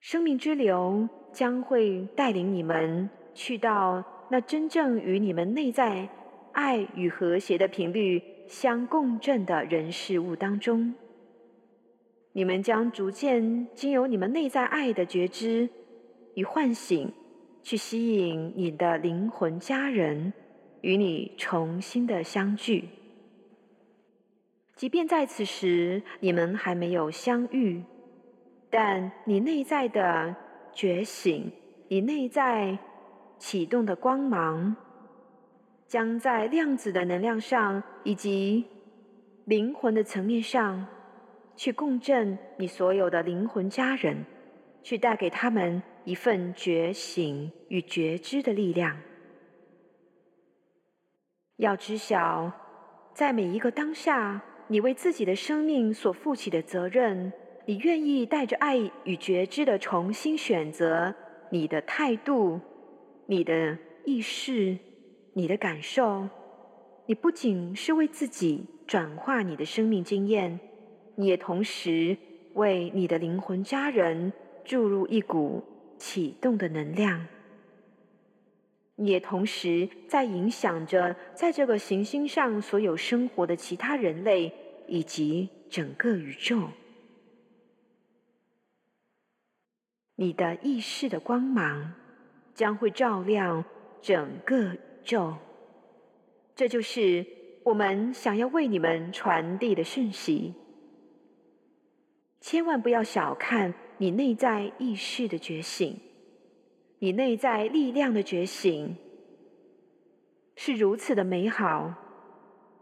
[0.00, 6.08] 生命之流将会带领你们去到那真正与你们内在
[6.50, 10.92] 爱与和谐的频率相共振的人事物当中。
[12.32, 15.68] 你们将逐渐经由你们内在爱的觉知
[16.34, 17.12] 与唤醒，
[17.62, 20.32] 去吸引你的灵魂家人
[20.82, 22.88] 与你重新的相聚。
[24.76, 27.82] 即便在此时你们还没有相遇。
[28.70, 30.36] 但你内在的
[30.72, 31.50] 觉醒，
[31.88, 32.78] 你内在
[33.38, 34.76] 启动的光芒，
[35.86, 38.66] 将在量子的能量上以及
[39.46, 40.86] 灵魂的层面上，
[41.58, 44.24] 去共振你所有的灵魂家人，
[44.84, 48.96] 去带给他们一份觉醒与觉知的力量。
[51.56, 52.52] 要知晓，
[53.12, 57.32] 在每一个当下，你为自己的生命所负起的责任。
[57.66, 61.12] 你愿意带着爱与觉知的重新选择
[61.50, 62.60] 你的态度、
[63.26, 64.78] 你的意识、
[65.34, 66.28] 你的感受。
[67.06, 70.58] 你不仅是为自己转化你的生命经验，
[71.18, 72.16] 你也同时
[72.54, 74.32] 为你的灵魂家人
[74.64, 75.64] 注入一股
[75.98, 77.26] 启动的能量。
[78.94, 84.52] 你也同时在影响着在这个行星上所有生活的其他人类
[84.86, 86.68] 以及整个宇宙。
[90.14, 91.94] 你的意识的光芒
[92.54, 93.64] 将会照亮
[94.00, 95.34] 整个宇宙，
[96.54, 97.26] 这就是
[97.64, 100.54] 我们想要为你们传递的讯息。
[102.40, 106.00] 千万不要小看你内在意识的觉醒，
[107.00, 108.96] 你内在力量的觉醒
[110.56, 111.94] 是如此的美好，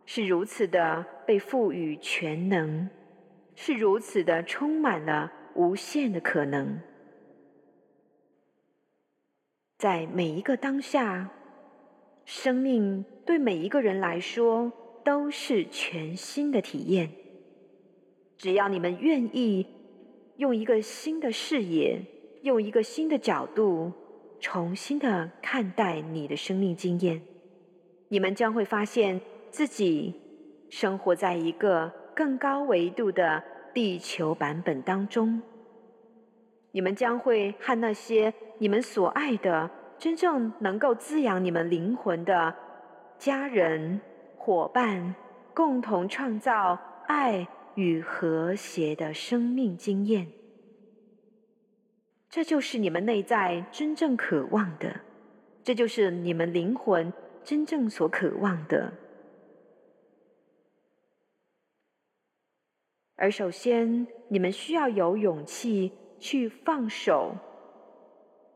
[0.05, 2.89] 是如此的被赋予全能，
[3.55, 6.79] 是如此的充满了无限的可能。
[9.79, 11.31] 在每一个当下，
[12.25, 14.73] 生命对每一个人来说
[15.05, 17.11] 都是全新的体验。
[18.37, 19.67] 只要你们愿意
[20.37, 22.01] 用一个新的视野，
[22.43, 23.93] 用一个新的角度，
[24.41, 27.23] 重新的看待你的生命经验，
[28.09, 29.21] 你们将会发现
[29.51, 30.15] 自己
[30.69, 35.41] 生活在一个更高维度的地球版本当中。
[36.73, 42.55] 你们将会和那些你们所爱的、真正能够滋养你们灵魂的
[43.19, 43.99] 家人、
[44.37, 45.15] 伙伴，
[45.55, 50.27] 共同创造爱与和谐的生命经验。
[52.29, 55.01] 这就是你们内在真正渴望的，
[55.63, 57.13] 这就是你们灵魂
[57.45, 58.93] 真正所渴望的。
[63.15, 65.93] 而首先，你们需要有勇气。
[66.19, 67.37] 去放手，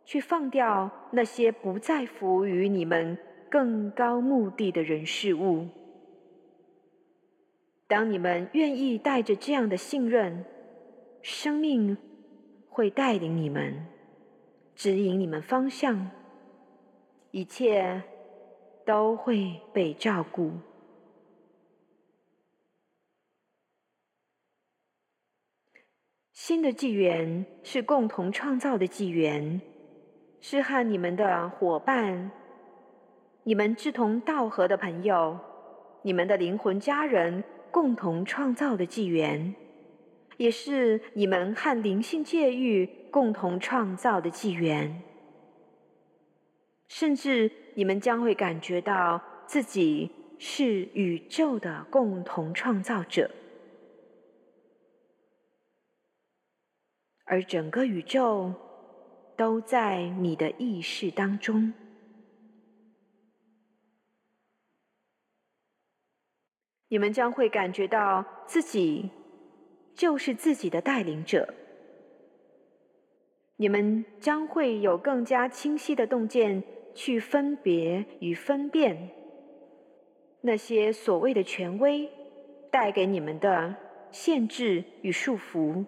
[0.07, 3.19] 去放掉那些不再服务于你们
[3.51, 5.69] 更高目的的人事物。
[7.91, 10.45] 当你们愿意带着这样的信任，
[11.23, 11.99] 生命
[12.69, 13.85] 会带领你们，
[14.77, 16.09] 指引你们方向，
[17.33, 18.01] 一切
[18.87, 20.53] 都会被照顾。
[26.33, 29.61] 新的纪元是共同创造的纪元，
[30.41, 32.31] 是和你们的伙伴、
[33.43, 35.37] 你们志同道合的朋友、
[36.03, 39.55] 你们的灵魂家人共同创造的纪元，
[40.37, 45.03] 也是你们和灵性界域共同创造的纪元。
[46.89, 53.31] 甚至你们将会感觉到自己是宇宙的共同创造者。
[57.25, 58.53] 而整个宇宙
[59.37, 61.73] 都在你的意识当中，
[66.91, 69.09] 你们将会感觉到自己
[69.95, 71.55] 就是自己的带领者，
[73.57, 76.63] 你们将会有更加清晰的洞见，
[76.93, 79.09] 去分别与分辨
[80.41, 82.11] 那些所谓的权威
[82.73, 83.77] 带给你们的
[84.11, 85.85] 限制与束缚。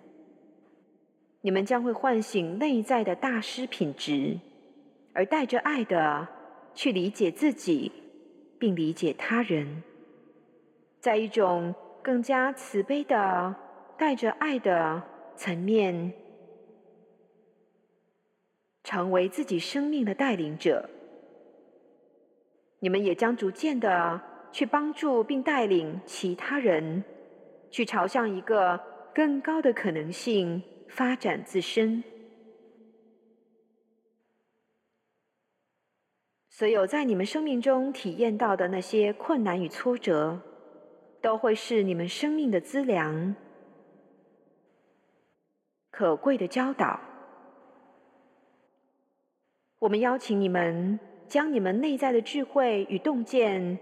[1.40, 4.38] 你们将会唤醒内在的大师品质，
[5.12, 6.28] 而带着爱的
[6.74, 7.90] 去理解自己，
[8.56, 9.82] 并理解他人，
[11.02, 13.54] 在一种更加慈悲的、
[13.98, 15.02] 带着爱的
[15.34, 16.12] 层面，
[18.84, 20.88] 成为自己生命的带领者。
[22.78, 24.20] 你们也将逐渐的
[24.52, 27.02] 去帮助并带领其他人，
[27.68, 28.80] 去朝向一个
[29.12, 30.62] 更高的可能性。
[30.94, 32.04] 发展自身，
[36.50, 40.38] 所有在你们生命中体验到的那些困难与挫折，
[41.22, 43.34] 都会是你们生命的资粮，
[45.90, 47.00] 可贵的教导。
[49.78, 53.78] 我们邀请你们将你们内在的智慧与洞见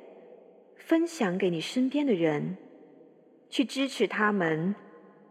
[0.77, 2.57] 分享给你身边的人，
[3.49, 4.75] 去支持他们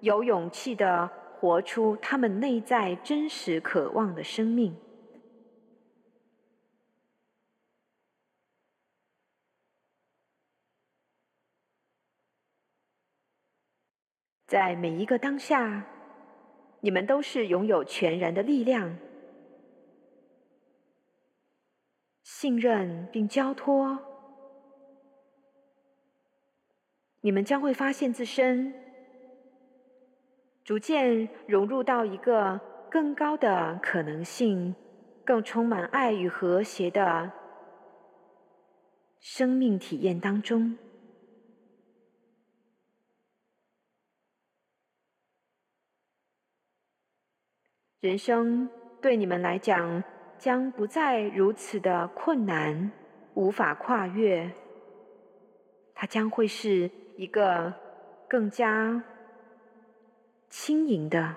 [0.02, 1.10] 有勇气的。
[1.42, 4.76] 活出他们内在真实渴望的生命，
[14.50, 15.86] 在每一个当下，
[16.80, 18.98] 你们都是拥有全然的力量，
[22.24, 24.00] 信任并交托，
[27.22, 28.74] 你们将会发现自身。
[30.64, 34.74] 逐渐融入到一个更高的可能性、
[35.24, 37.32] 更充满爱与和谐的
[39.20, 40.76] 生命体验当中。
[48.02, 48.70] 人生
[49.02, 50.04] 对你们来讲
[50.38, 52.92] 将不再如此的困难，
[53.34, 54.50] 无法跨越。
[55.94, 57.74] 它将会是一个
[58.28, 59.04] 更加。
[60.50, 61.36] 轻盈的，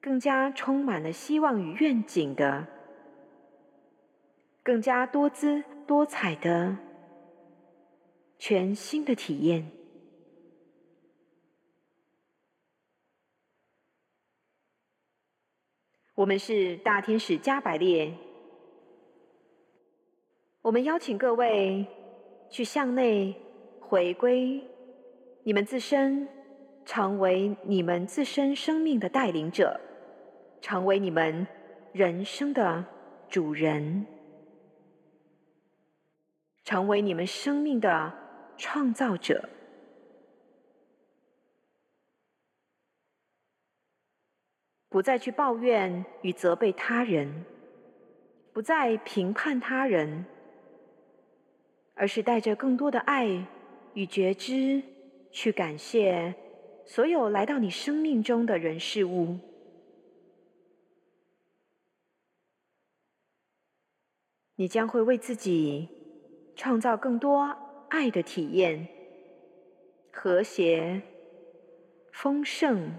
[0.00, 2.66] 更加充满了希望与愿景的，
[4.60, 6.76] 更加多姿多彩的
[8.36, 9.70] 全新的体验。
[16.14, 18.12] 我们是大天使加百列，
[20.62, 21.86] 我们邀请各位
[22.48, 23.34] 去向内
[23.80, 24.62] 回归
[25.42, 26.28] 你们自身。
[26.86, 29.80] 成为你们自身生命的带领者，
[30.60, 31.46] 成为你们
[31.94, 32.84] 人生的
[33.26, 34.04] 主人，
[36.62, 38.12] 成为你们生命的
[38.58, 39.48] 创造者，
[44.94, 47.44] 不再去抱怨与责备他人，
[48.52, 50.24] 不再评判他人，
[51.96, 53.44] 而是带着更多的爱
[53.94, 54.80] 与觉知
[55.32, 56.32] 去感谢。
[56.86, 59.36] 所有来到你生命中的人事物，
[64.54, 65.88] 你将会为自己
[66.54, 67.42] 创造更多
[67.88, 68.86] 爱的体验，
[70.12, 71.02] 和谐、
[72.12, 72.92] 丰盛、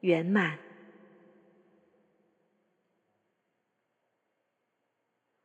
[0.00, 0.58] 圆满。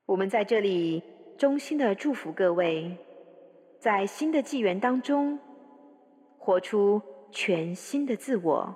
[0.05, 1.01] 我们在这里
[1.37, 2.95] 衷心的祝福各位
[3.79, 5.37] 在新的纪元当中
[6.37, 7.01] 活出
[7.31, 8.73] 全新的自我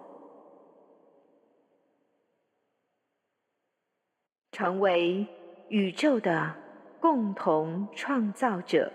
[4.51, 5.25] 成为
[5.69, 6.53] 宇宙的
[6.99, 8.91] 共同创造者。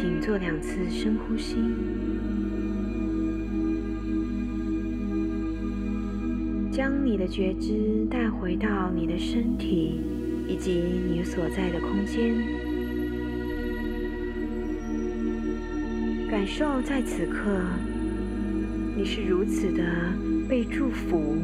[0.00, 1.56] 请做两次深呼吸，
[6.70, 10.00] 将你的觉知带回到你的身体
[10.46, 12.32] 以及你所在的空间，
[16.30, 17.60] 感受在此刻
[18.96, 19.82] 你是如此的
[20.48, 21.34] 被祝福，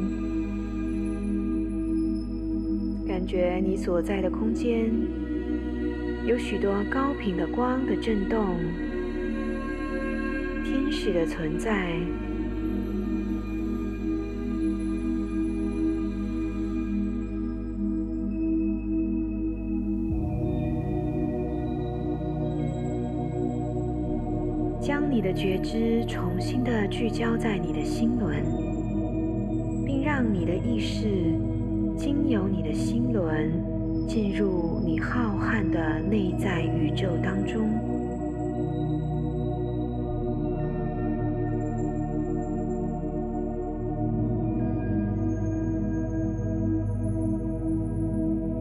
[3.05, 5.24] 感觉你所在的空间。
[6.27, 8.57] 有许多高频的光的震动，
[10.65, 11.99] 天使的存在，
[24.81, 28.43] 将你的觉知重新的聚焦在你的心轮，
[29.85, 31.07] 并让你的意识
[31.99, 33.74] 经由你的心轮。
[34.15, 37.69] 进入你浩瀚的内在宇宙当中，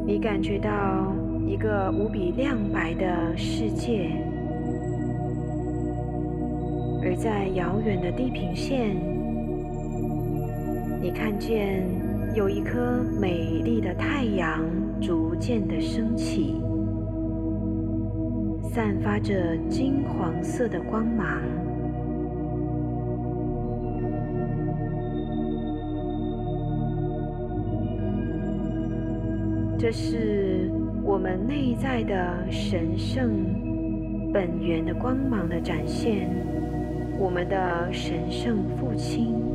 [0.07, 1.13] 你感觉到
[1.45, 4.09] 一个无比亮白的世界，
[7.03, 8.95] 而在遥远的地平线，
[10.99, 11.85] 你看见
[12.33, 14.59] 有一颗美丽的太阳。
[15.05, 16.61] 逐渐的升起，
[18.61, 21.41] 散发着金黄色的光芒。
[29.77, 30.71] 这是
[31.03, 33.29] 我们内在的神圣
[34.31, 36.29] 本源的光芒的展现，
[37.19, 39.52] 我们的神圣父亲。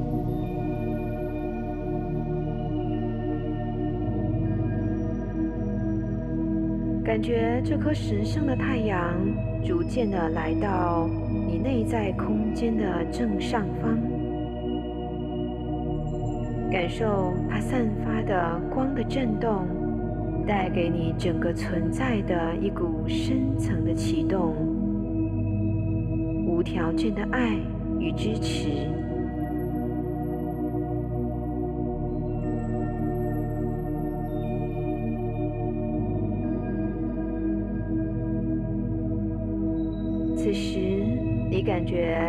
[7.09, 9.17] 感觉这颗神圣的太阳
[9.65, 11.09] 逐渐的来到
[11.47, 13.99] 你内在空间的正上方，
[16.71, 19.67] 感受它散发的光的震动，
[20.47, 24.55] 带给你整个存在的一股深层的启动，
[26.47, 27.57] 无条件的爱
[27.99, 29.08] 与支持。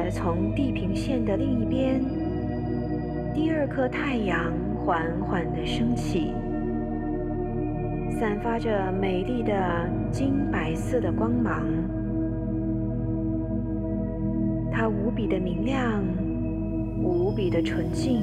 [0.09, 2.01] 从地平线的另一边，
[3.33, 6.33] 第二颗太阳缓缓的升起，
[8.19, 11.63] 散发着美丽的金白色的光芒。
[14.71, 16.03] 它无比的明亮，
[17.03, 18.21] 无比的纯净，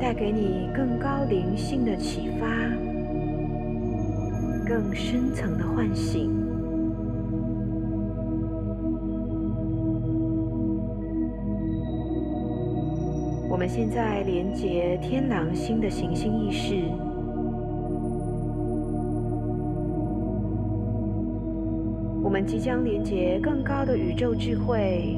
[0.00, 2.46] 带给你更高灵性的启发。
[4.66, 6.43] 更深层的唤醒。
[13.64, 16.84] 们现在连接天狼星的行星意识，
[22.22, 25.16] 我们即将连接更高的宇宙智慧，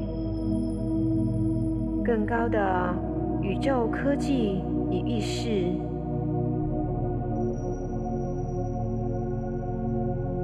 [2.05, 2.95] 更高的
[3.41, 5.65] 宇宙科技与意识，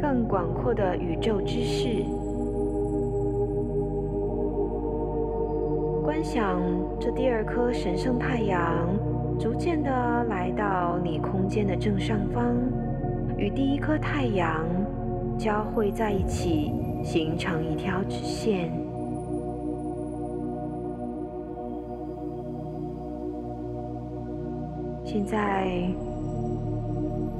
[0.01, 2.03] 更广阔的宇宙知识。
[6.13, 6.61] 观想
[6.99, 8.87] 这第二颗神圣太阳
[9.39, 12.55] 逐渐的来到你空间的正上方，
[13.35, 14.63] 与第一颗太阳
[15.39, 16.71] 交汇在一起，
[17.03, 18.71] 形成一条直线。
[25.03, 25.67] 现在，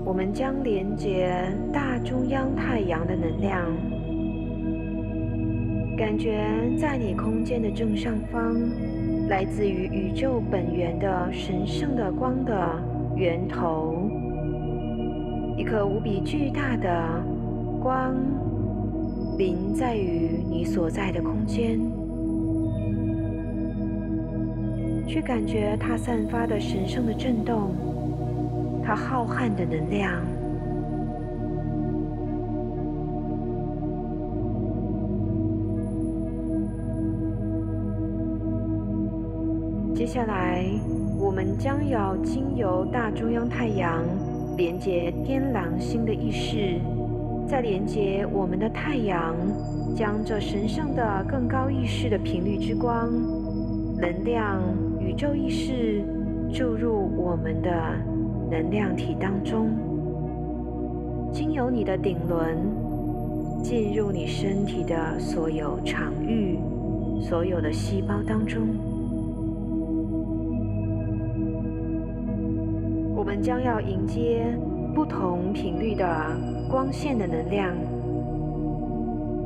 [0.04, 1.32] 我们将连接
[1.72, 3.93] 大中央太阳的能量。
[5.96, 6.44] 感觉
[6.78, 8.56] 在你空间的正上方，
[9.30, 12.54] 来自于宇宙本源的神圣的光的
[13.16, 13.96] 源头，
[15.56, 17.24] 一颗无比巨大的
[17.82, 18.16] 光，
[19.38, 21.80] 临在于你所在的空间，
[25.08, 27.70] 去感觉它散发的神圣的震动，
[28.84, 30.12] 它浩瀚的能量。
[40.14, 40.64] 接下来，
[41.18, 44.04] 我们将要经由大中央太阳
[44.56, 46.80] 连接天狼星的意识，
[47.48, 49.36] 再连接我们的太阳，
[49.96, 53.10] 将这神圣的更高意识的频率之光、
[53.98, 54.62] 能量、
[55.00, 56.04] 宇宙意识
[56.54, 57.72] 注入我们的
[58.52, 59.72] 能量体当中，
[61.32, 62.56] 经由你的顶轮
[63.64, 66.60] 进入你身体的所有场域、
[67.20, 68.93] 所有的细胞当中。
[73.34, 74.46] 我们将要迎接
[74.94, 76.06] 不同频率的
[76.70, 77.76] 光线的能量，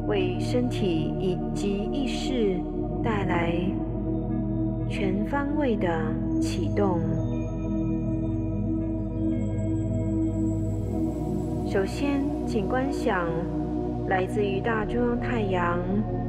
[0.07, 2.59] 为身体以及意识
[3.01, 3.53] 带来
[4.89, 5.87] 全方位的
[6.41, 6.99] 启动。
[11.65, 13.25] 首先，请观想
[14.09, 15.79] 来自于大中央太阳，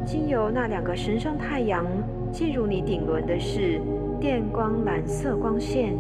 [0.07, 1.85] 经由那两个神圣太阳
[2.31, 3.81] 进入你顶轮的是
[4.21, 5.99] 电光蓝色光线。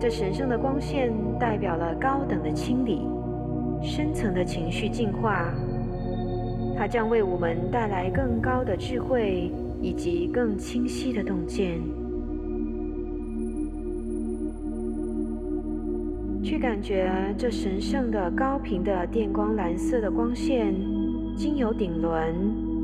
[0.00, 3.02] 这神圣的光线代表了高等的清理、
[3.82, 5.52] 深层的情绪净化，
[6.74, 11.78] 它将为我们带来更高的智慧以及更清晰的洞见。
[16.42, 20.74] 去感觉这神圣的高频的电光蓝色的光线，
[21.36, 22.34] 经由顶轮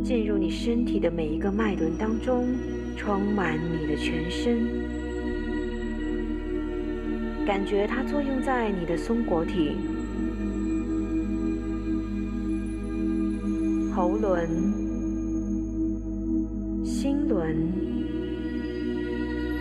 [0.05, 2.45] 进入你身体的每一个脉轮当中，
[2.95, 4.86] 充满你的全身。
[7.47, 9.77] 感觉它作用在你的松果体、
[13.95, 14.49] 喉轮、
[16.85, 17.73] 心轮、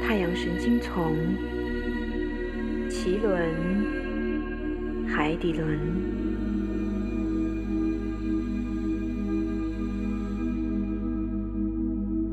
[0.02, 1.16] 太阳神经丛、
[2.90, 5.80] 脐轮、海底轮，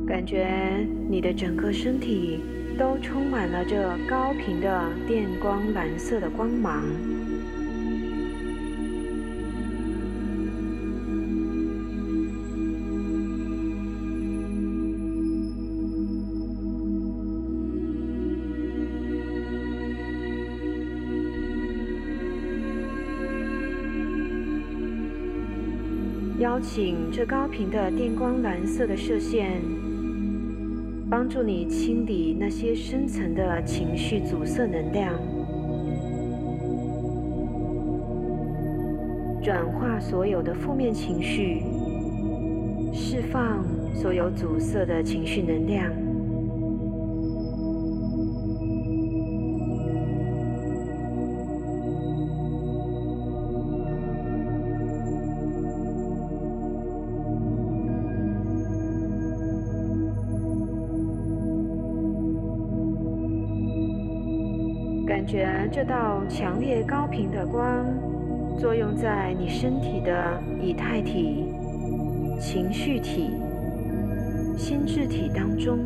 [0.07, 2.41] 感觉你的整个身体。
[2.83, 6.83] 都充满了这高频的电光蓝色的光芒，
[26.41, 29.91] 邀请这高频的电光蓝色的射线。
[31.13, 35.13] 帮助你清理那些深层的情绪阻塞能量，
[39.43, 41.65] 转化所有的负面情绪，
[42.95, 43.63] 释放
[43.95, 46.12] 所有阻塞的情绪能量。
[65.33, 67.87] 觉这道强烈高频的光
[68.59, 71.47] 作用在你身体的以太体、
[72.39, 73.30] 情绪体、
[74.59, 75.78] 心智体当中，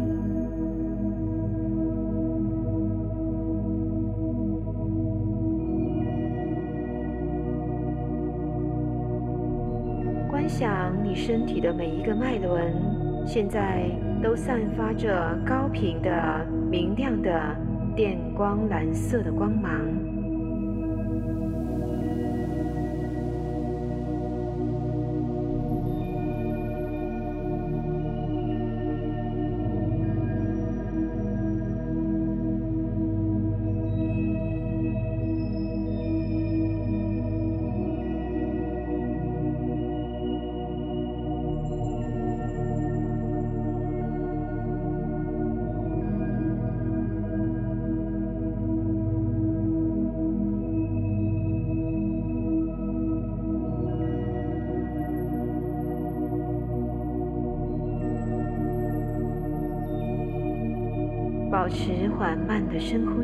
[10.29, 12.75] 观想你身体的每一个脉轮
[13.25, 13.89] 现在
[14.21, 17.57] 都散发着高频的、明亮的
[17.97, 20.06] 电光蓝色的光芒。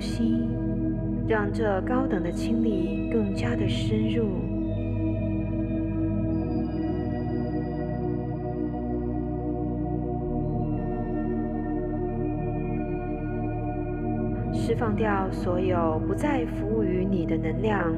[0.03, 0.49] 吸，
[1.29, 4.27] 让这高等的清理更加的深入，
[14.53, 17.95] 释放掉所有不再服务于你的能量，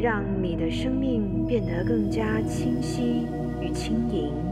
[0.00, 3.26] 让你的生命变得更加清晰
[3.60, 4.43] 与轻盈。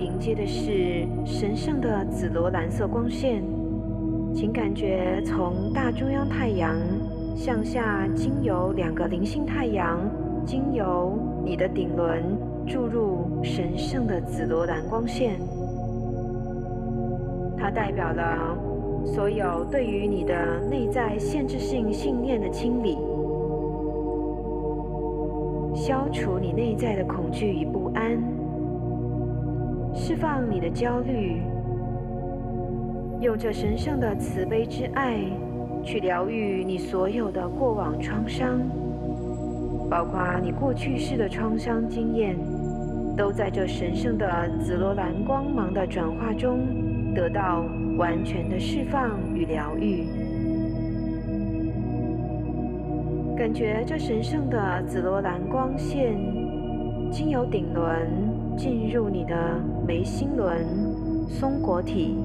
[0.00, 3.42] 迎接的是神圣的紫罗兰色光线。
[4.32, 6.76] 请感觉从大中央太阳
[7.36, 10.00] 向下，经由两个灵性太阳，
[10.46, 12.22] 经由你的顶轮
[12.66, 15.38] 注入神圣的紫罗兰光线。
[17.58, 18.56] 它代表了
[19.04, 22.96] 所有对于你的内在限制性信念的清理。
[25.74, 28.16] 消除你内在的恐惧与不安，
[29.94, 31.42] 释放你的焦虑，
[33.20, 35.18] 用这神圣的慈悲之爱
[35.82, 38.60] 去疗愈你所有的过往创伤，
[39.90, 42.36] 包括你过去式的创伤经验，
[43.16, 46.60] 都在这神圣的紫罗兰光芒的转化中
[47.14, 47.64] 得到
[47.98, 50.06] 完全的释放与疗愈。
[53.36, 56.14] 感觉这神圣的紫罗兰光线
[57.10, 58.08] 经由顶轮
[58.54, 59.34] 进入你的
[59.90, 60.64] 眉心轮、
[61.28, 62.16] 松果体，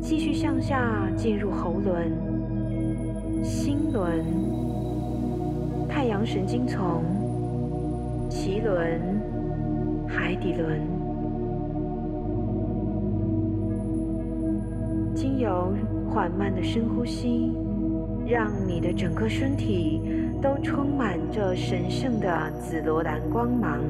[0.00, 2.12] 继续向下进入喉轮、
[3.42, 4.24] 心轮、
[5.88, 7.02] 太阳神经丛、
[8.30, 9.00] 脐轮、
[10.06, 10.80] 海底轮，
[15.16, 15.72] 经由
[16.08, 17.50] 缓慢的深呼吸。
[18.24, 20.00] 让你的整个身体
[20.40, 23.80] 都充满着神圣的紫罗兰光芒。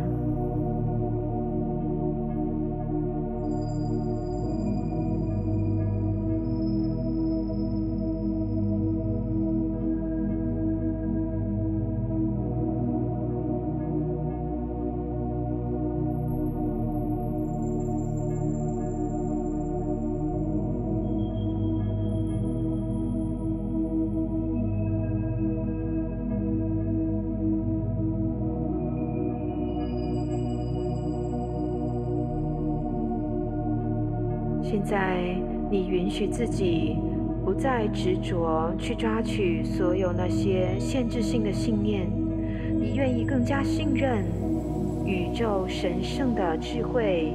[36.16, 36.96] 许自己
[37.44, 42.10] 不再执着去抓取所有那些限制性的信念，
[42.80, 44.24] 你愿意更加信任
[45.04, 47.34] 宇宙神圣的智慧、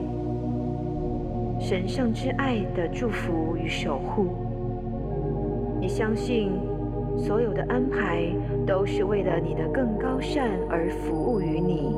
[1.60, 4.30] 神圣之爱的祝福与守护。
[5.80, 6.50] 你相信
[7.16, 8.34] 所有的安排
[8.66, 11.94] 都是为了你的更高善而服务于你。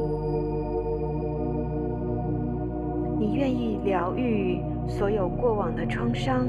[3.17, 4.59] 你愿意疗愈。
[4.85, 6.45] 所有过往的创伤，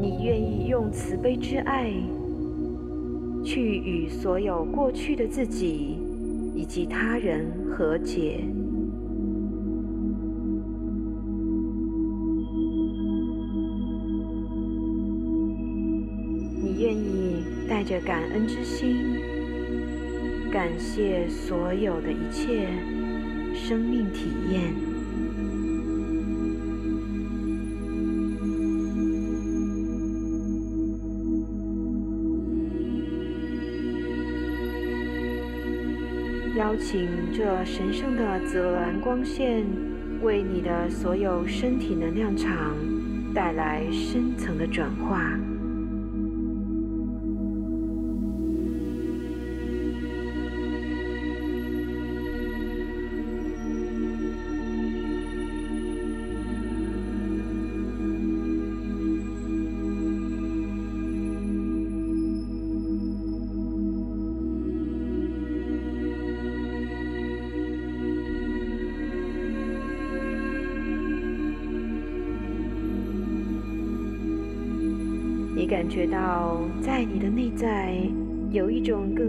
[0.00, 1.92] 你愿意用慈悲之爱
[3.44, 5.98] 去与所有过去的自己
[6.54, 8.40] 以及他人和解。
[16.60, 18.96] 你愿意带着感恩之心，
[20.50, 22.66] 感谢所有的一切
[23.54, 24.83] 生命体验。
[36.74, 39.64] 邀请这神圣的紫罗兰光线，
[40.22, 42.74] 为你的所有身体能量场
[43.32, 45.38] 带来深层的转化。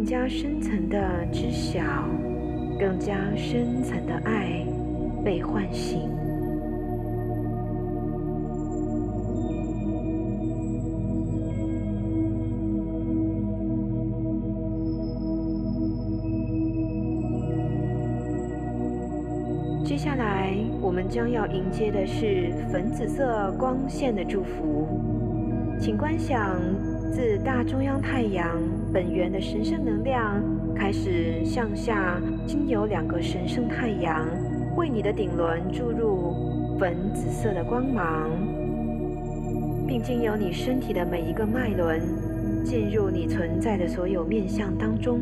[0.06, 1.82] 更加深层的知晓，
[2.80, 4.64] 更加深层的爱
[5.24, 6.08] 被唤醒。
[19.84, 24.88] 接下来，我们将要迎接的是粉紫色光线的祝福。
[25.80, 26.60] 请观想，
[27.12, 28.56] 自大中央太阳
[28.96, 30.42] 本源的神圣能量
[30.74, 32.18] 开始向下，
[32.48, 34.26] 经由两个神圣太阳，
[34.78, 38.32] 为你的顶轮注入粉紫色的光芒，
[39.86, 42.00] 并经由你身体的每一个脉轮，
[42.64, 45.20] 进入你存在的所有面相当中。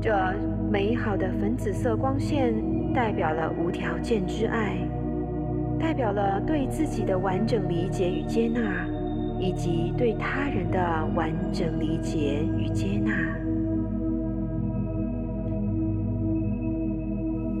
[0.00, 0.10] 这
[0.72, 2.54] 美好的粉紫色光线。
[2.92, 4.76] 代表了无条件之爱，
[5.78, 8.84] 代表了对自己的完整理解与接纳，
[9.40, 13.10] 以及对他人的完整理解与接纳。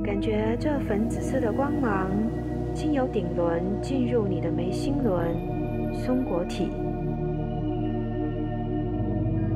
[0.04, 2.10] 感觉这粉紫色的光芒
[2.74, 5.34] 经由顶轮进入你的眉心轮、
[5.94, 6.68] 松果体，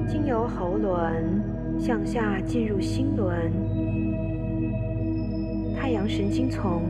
[0.09, 1.43] 经由喉轮
[1.79, 3.53] 向下进入心轮。
[5.77, 6.83] 太阳神经丛、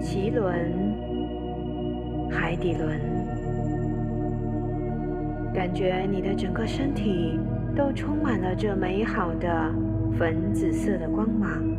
[0.00, 0.70] 脐轮、
[2.30, 3.00] 海底轮，
[5.54, 7.38] 感觉你的整个身体
[7.76, 9.72] 都充满了这美好的
[10.18, 11.73] 粉紫色的光芒。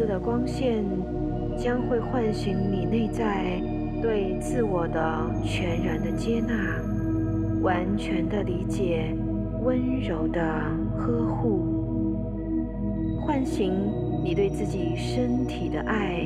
[0.00, 0.82] 色的光线
[1.58, 3.60] 将会唤醒你内在
[4.00, 6.54] 对自我的全然的接纳、
[7.60, 9.14] 完全的理解、
[9.62, 10.40] 温柔的
[10.96, 11.60] 呵护，
[13.26, 13.74] 唤醒
[14.24, 16.20] 你对自己身体的爱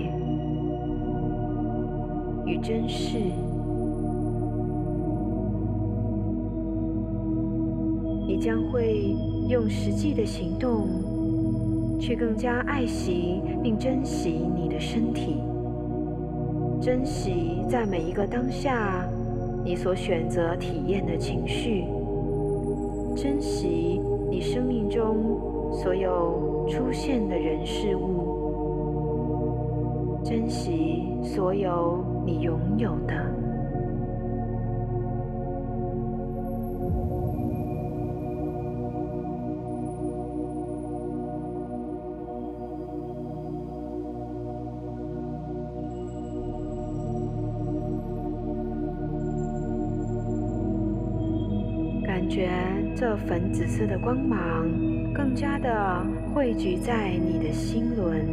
[2.46, 3.18] 与珍视。
[8.24, 9.16] 你将会
[9.48, 11.13] 用实际的行动。
[11.98, 15.42] 去更加爱惜并珍惜你的身体，
[16.80, 19.08] 珍惜在每一个当下
[19.64, 21.84] 你所选择体验的情绪，
[23.16, 25.40] 珍惜你生命中
[25.72, 28.20] 所有出现的人事物，
[30.24, 33.43] 珍惜所有你拥有的。
[53.04, 54.66] 这粉紫色的光芒
[55.12, 56.02] 更加的
[56.32, 58.24] 汇聚在你的心轮，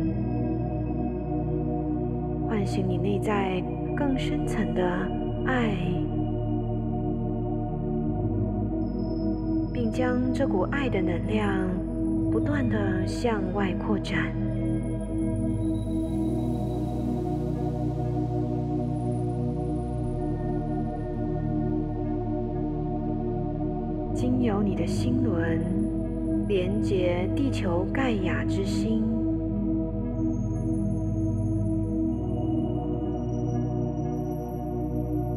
[2.47, 3.61] 唤醒你内在
[3.97, 4.81] 更深层的
[5.45, 5.75] 爱，
[9.73, 11.67] 并将这股爱的能量
[12.31, 14.33] 不断的向外扩展。
[24.81, 25.61] 的心轮
[26.47, 29.03] 连接地球盖亚之心，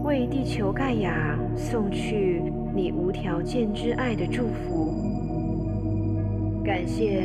[0.03, 2.42] 为地球盖亚送去
[2.74, 4.95] 你无条件之爱的祝福。
[6.64, 7.24] 感谢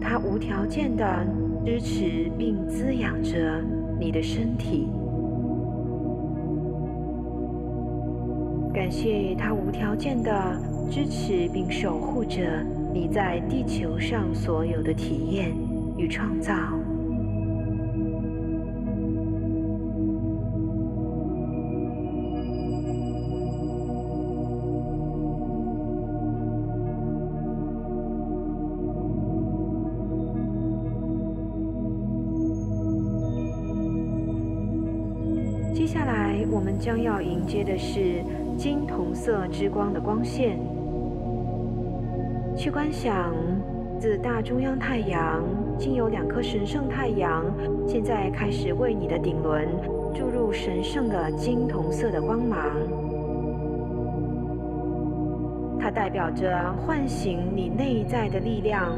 [0.00, 1.24] 他无条件的
[1.64, 3.62] 支持并滋养着
[4.00, 4.88] 你的身体。
[8.72, 10.72] 感谢他无条件的。
[10.92, 12.62] 支持并守护着
[12.92, 15.50] 你在地球上所有的体验
[15.96, 16.52] 与创造。
[35.72, 38.21] 接下来，我们将要迎接的是
[39.24, 40.58] 色之光的光线。
[42.56, 43.32] 去观想，
[44.00, 45.44] 自大中央太阳
[45.78, 47.44] 经由两颗神圣太阳，
[47.86, 49.68] 现在开始为你的顶轮
[50.12, 52.58] 注入神圣的金铜色的光芒。
[55.78, 58.92] 它代表着唤醒你内在的力量，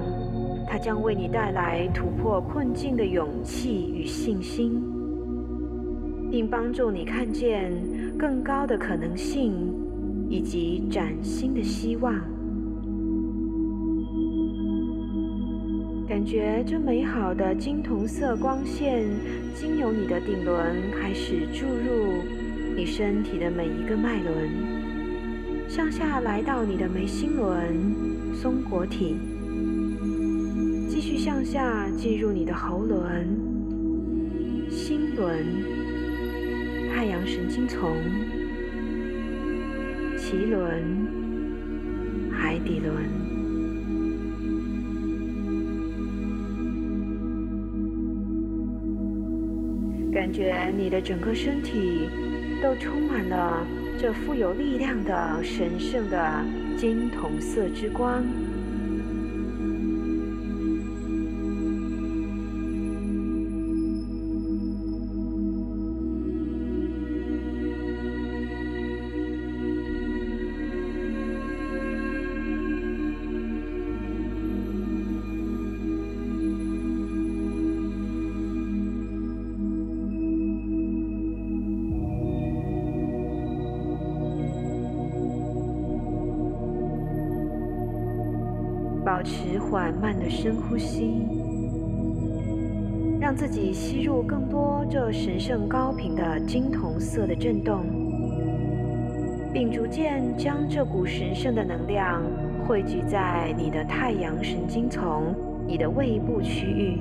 [0.66, 4.82] 它将为你带来突破困境的勇气与信心，
[6.30, 7.70] 并帮助你看见
[8.18, 9.73] 更高的可能性
[10.34, 12.12] 以及崭新的希望。
[16.08, 19.04] 感觉这美好的金铜色光线，
[19.54, 22.20] 经由你的顶轮开始注入
[22.76, 24.50] 你身体的每一个脉轮，
[25.68, 27.94] 向下来到你的眉心轮、
[28.34, 29.14] 松果体，
[30.88, 33.28] 继续向下进入你的喉轮、
[34.68, 35.46] 心轮、
[36.92, 37.96] 太阳神经丛、
[40.34, 42.92] 脐轮、海底轮。
[50.12, 52.08] 感觉你的整个身体
[52.60, 53.64] 都充满了
[53.96, 56.44] 这富有力量的神圣的
[56.76, 58.24] 金铜色之光。
[90.28, 91.26] 深呼吸，
[93.20, 97.84] 让自己吸入更多这神圣高频的金铜色的震动，
[99.52, 102.22] 并逐渐将这股神圣的能量
[102.66, 105.34] 汇聚在你的太阳神经丛、
[105.66, 106.98] 你的胃部区域，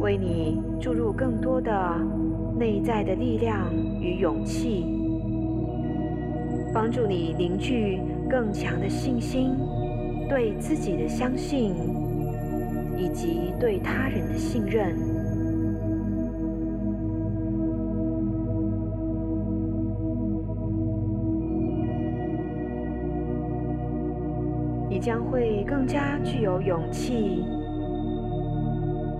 [0.00, 1.72] 为你注入更多的
[2.58, 4.84] 内在的力量与勇气，
[6.74, 9.56] 帮助你凝聚更强的信心。
[10.28, 11.74] 对自己的相信，
[12.96, 14.94] 以及对他人的信任，
[24.88, 27.42] 你将会更加具有勇气，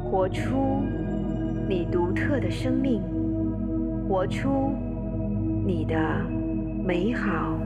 [0.04, 0.82] 活出
[1.68, 3.02] 你独特的生命，
[4.08, 4.72] 活出
[5.66, 5.96] 你的
[6.84, 7.58] 美好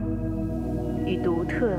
[1.04, 1.76] 与独特。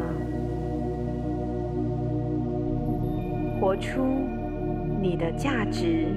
[3.64, 4.02] 活出
[5.02, 6.08] 你的价值。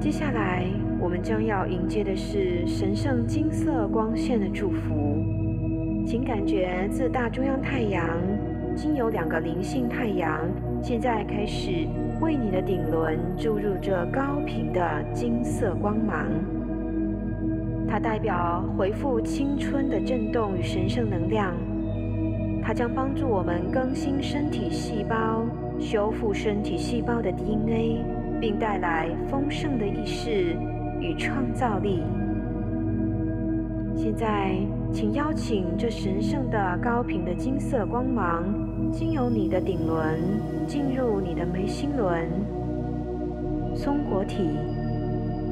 [0.00, 0.64] 接下来，
[0.98, 5.22] 我们将要迎接的是神圣金色光线的祝福，
[6.06, 8.29] 请感觉自大中央太阳。
[8.76, 10.40] 经由两个灵性太阳，
[10.82, 11.86] 现在开始
[12.20, 16.26] 为你的顶轮注入这高频的金色光芒。
[17.88, 21.52] 它代表回复青春的震动与神圣能量。
[22.62, 25.44] 它将帮助我们更新身体细胞，
[25.78, 28.04] 修复身体细胞的 DNA，
[28.40, 30.56] 并带来丰盛的意识
[31.00, 32.02] 与创造力。
[33.96, 34.54] 现在，
[34.92, 38.44] 请邀请这神圣的高频的金色光芒，
[38.92, 40.18] 经由你的顶轮
[40.66, 42.28] 进入你的眉心轮、
[43.74, 44.50] 松果体，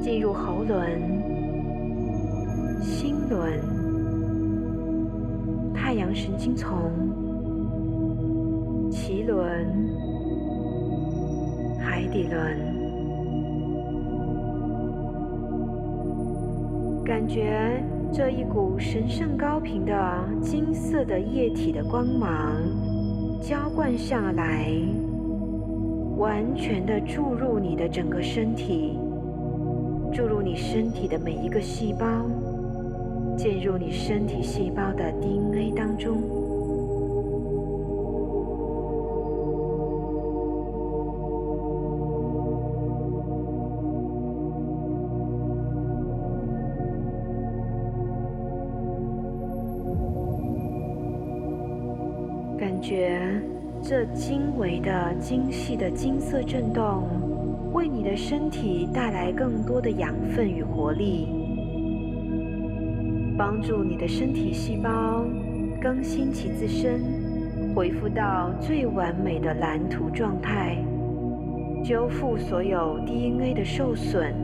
[0.01, 1.01] 进入喉轮、
[2.81, 3.59] 心轮、
[5.73, 6.91] 太阳神经丛、
[8.91, 9.65] 脐轮、
[11.79, 12.57] 海底轮，
[17.05, 17.83] 感觉。
[18.11, 19.93] 这一股神圣高频的
[20.41, 22.55] 金色的液体的光芒
[23.41, 24.69] 浇灌下来，
[26.17, 28.99] 完全的注入你的整个身体，
[30.13, 32.05] 注入你身体的每一个细胞，
[33.35, 36.17] 进入你身体细胞的 DNA 当中。
[52.57, 53.28] 感觉
[53.89, 57.07] 这精微的、精细的金色震动，
[57.73, 61.27] 为你的身体带来更多的养分与活力，
[63.35, 65.25] 帮助你的身体细胞
[65.81, 67.01] 更新其自身，
[67.73, 70.77] 恢复到最完美的蓝图状态，
[71.83, 74.35] 修复所有 DNA 的受损，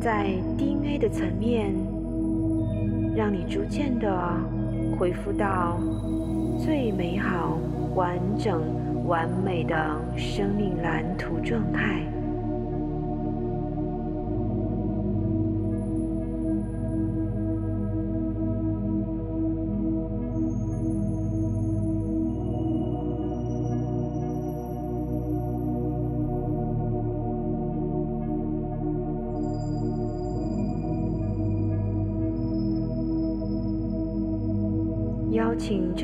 [0.00, 1.72] 在 DNA 的层面，
[3.14, 4.12] 让你逐渐的
[4.98, 5.78] 恢复到
[6.58, 7.56] 最美好、
[7.94, 8.60] 完整、
[9.06, 9.76] 完美的
[10.16, 12.17] 生命蓝图状态。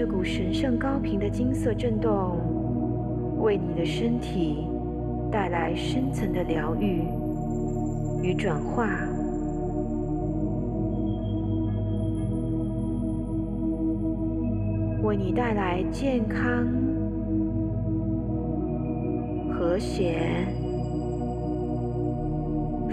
[0.05, 2.36] 这股神圣高频的金色震动，
[3.40, 4.66] 为你的身体
[5.32, 7.05] 带来深层的疗愈
[8.22, 8.86] 与转化，
[15.02, 16.68] 为你带来健康、
[19.55, 20.47] 和谐、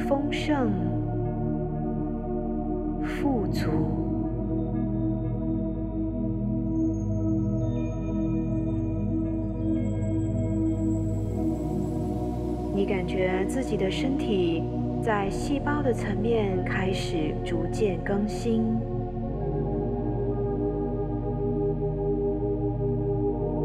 [0.08, 0.72] 丰盛、
[3.04, 4.01] 富足。
[12.82, 14.64] 你感觉自己的身体
[15.04, 18.64] 在细胞的层面开始逐渐更新，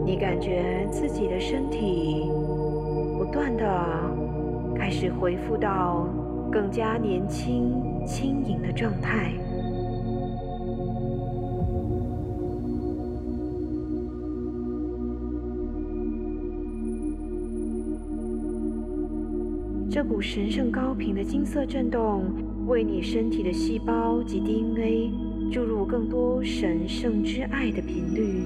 [0.05, 2.31] 你感觉自己的身体
[3.17, 3.65] 不断的
[4.77, 6.07] 开始恢复到
[6.53, 7.73] 更加年轻、
[8.05, 9.33] 轻盈的状态。
[20.17, 22.25] 股神圣高频的金色震动，
[22.67, 25.13] 为你身体的细胞及 DNA
[25.53, 28.41] 注入更多神圣之爱的频率。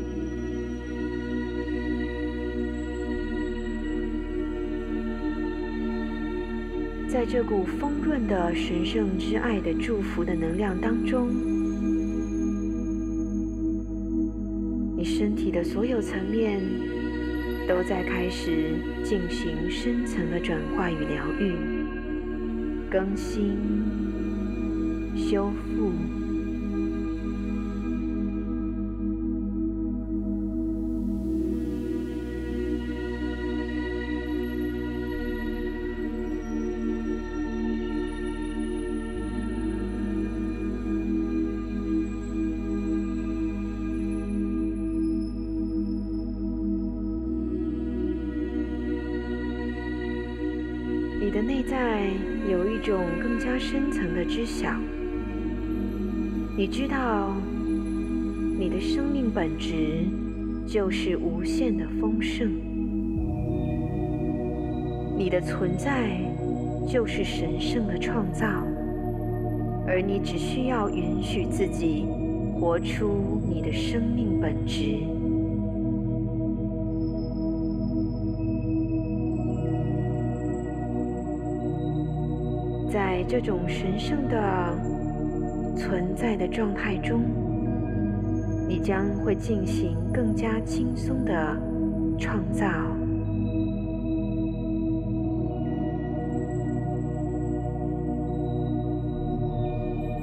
[7.08, 11.28] 在这股丰润的神圣之爱的祝福的能量当中，
[14.96, 16.99] 你身体的所有层面。
[17.68, 18.74] 都在开始
[19.04, 21.56] 进行深层的转化与疗愈、
[22.90, 23.56] 更新、
[25.16, 26.19] 修复。
[54.40, 54.70] 知晓，
[56.56, 57.36] 你知道，
[58.58, 60.06] 你的生命本质
[60.66, 62.48] 就是无限的丰盛，
[65.18, 66.18] 你的存在
[66.88, 68.46] 就是神圣的创造，
[69.86, 72.06] 而你只需要允许自己
[72.54, 75.00] 活出你的生命本质。
[82.92, 84.76] 在这种神圣的
[85.76, 87.20] 存在的状态中，
[88.68, 91.56] 你将会进行更加轻松的
[92.18, 92.66] 创造。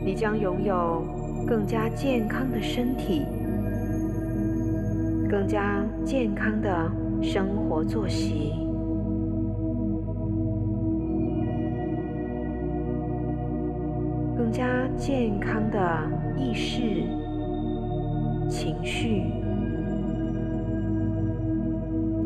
[0.03, 1.05] 你将拥有
[1.47, 3.25] 更加健康的身体，
[5.29, 6.91] 更加健康的
[7.21, 8.66] 生活作息。
[14.97, 15.79] 健康的
[16.35, 17.03] 意识、
[18.49, 19.21] 情绪，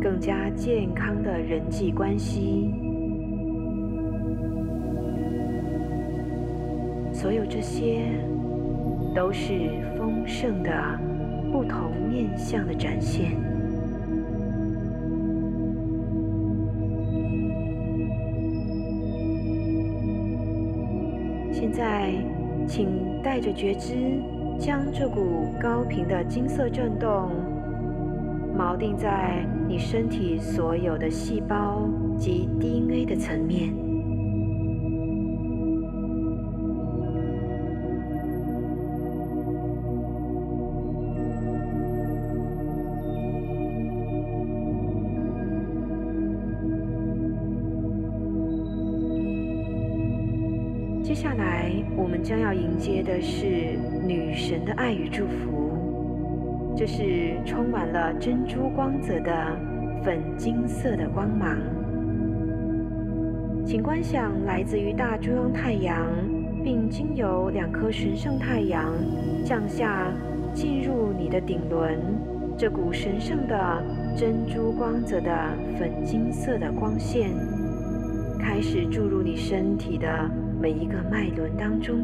[0.02, 2.74] 更加健康的人际关系，
[7.12, 8.04] 所有这些
[9.14, 9.54] 都是
[9.98, 10.72] 丰盛的
[11.52, 13.32] 不同面相的展现。
[21.52, 22.14] 现在，
[22.74, 22.88] 请
[23.22, 24.18] 带着觉知，
[24.58, 27.30] 将这股高频的金色震动
[28.58, 31.86] 锚定在你身体所有的细胞
[32.18, 33.91] 及 DNA 的层面。
[58.76, 59.58] 光泽的
[60.04, 61.58] 粉金色的光芒。
[63.66, 66.06] 请观想来自于大中央太阳，
[66.64, 68.92] 并经由两颗神圣太阳
[69.46, 70.12] 降下，
[70.54, 72.00] 进入你的顶轮。
[72.58, 73.84] 这股神圣的
[74.16, 75.32] 珍珠光泽的
[75.80, 77.32] 粉金色的光线，
[78.40, 80.30] 开始注入你身体的
[80.60, 82.00] 每一个脉轮当中。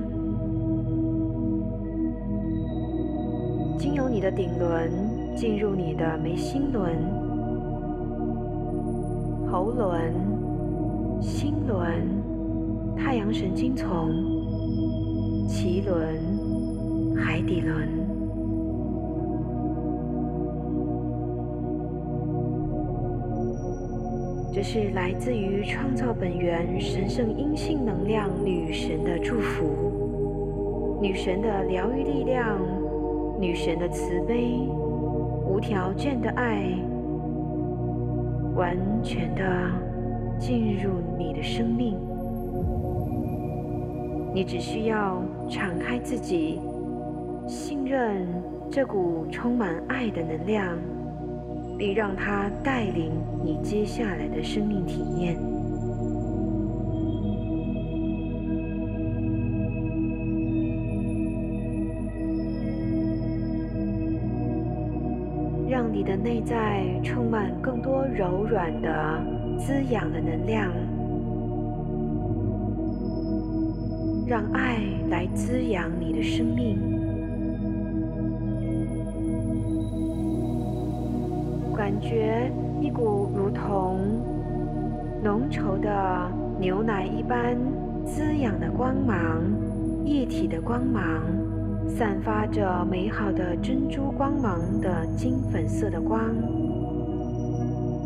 [3.77, 4.91] 经由你的顶轮
[5.37, 6.97] 进入你的眉心轮、
[9.51, 10.11] 喉轮、
[11.21, 11.85] 心轮、
[12.97, 14.09] 太阳神经丛、
[15.47, 17.87] 脐轮、海底轮，
[24.51, 32.59] 这是来自于创造本源神圣阴性能量女神的祝福，女神的疗愈力量。
[33.39, 34.67] 女神的慈悲、
[35.57, 36.69] 无条件的爱，
[38.53, 39.43] 完全的
[40.37, 41.97] 进入你的生命。
[44.35, 45.19] 你只需要
[45.49, 46.61] 敞开自己，
[47.47, 48.27] 信任
[48.69, 50.77] 这股充满爱的能量，
[51.75, 53.11] 并让它带领
[53.43, 55.56] 你接下来的生命体验。
[65.97, 69.19] 你的内在充满更多柔软的、
[69.57, 70.71] 滋养的能量，
[74.27, 74.77] 让爱
[75.09, 76.77] 来滋养你的生命。
[81.75, 83.97] 感觉一股如同
[85.23, 87.57] 浓稠的牛奶一般
[88.05, 89.41] 滋养的光芒，
[90.05, 91.23] 液体的光芒。
[91.87, 96.35] 散发着美好的珍珠光芒的金粉色的光，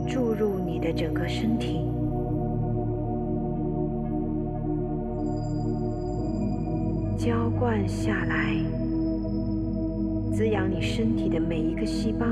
[0.07, 1.85] 注入你的整个身体，
[7.17, 8.55] 浇灌下来，
[10.31, 12.25] 滋养你身体的每一个细胞，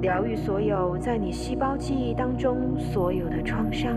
[0.00, 3.96] 疗愈所有在你细胞记忆当中所有的创伤，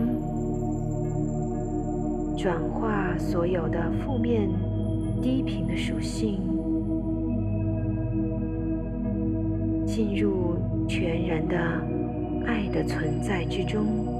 [2.36, 4.48] 转化所有的负面。
[5.22, 6.40] 低频的属性，
[9.86, 10.56] 进入
[10.88, 11.56] 全然的
[12.46, 14.19] 爱的存在之中。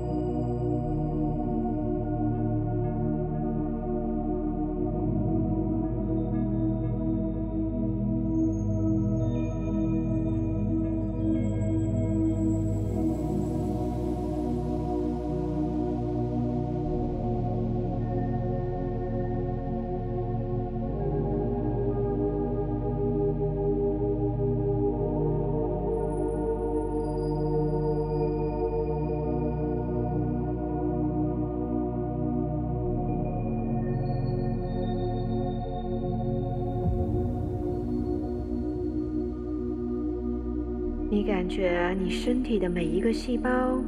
[42.10, 43.80] 你身体的每一个细胞，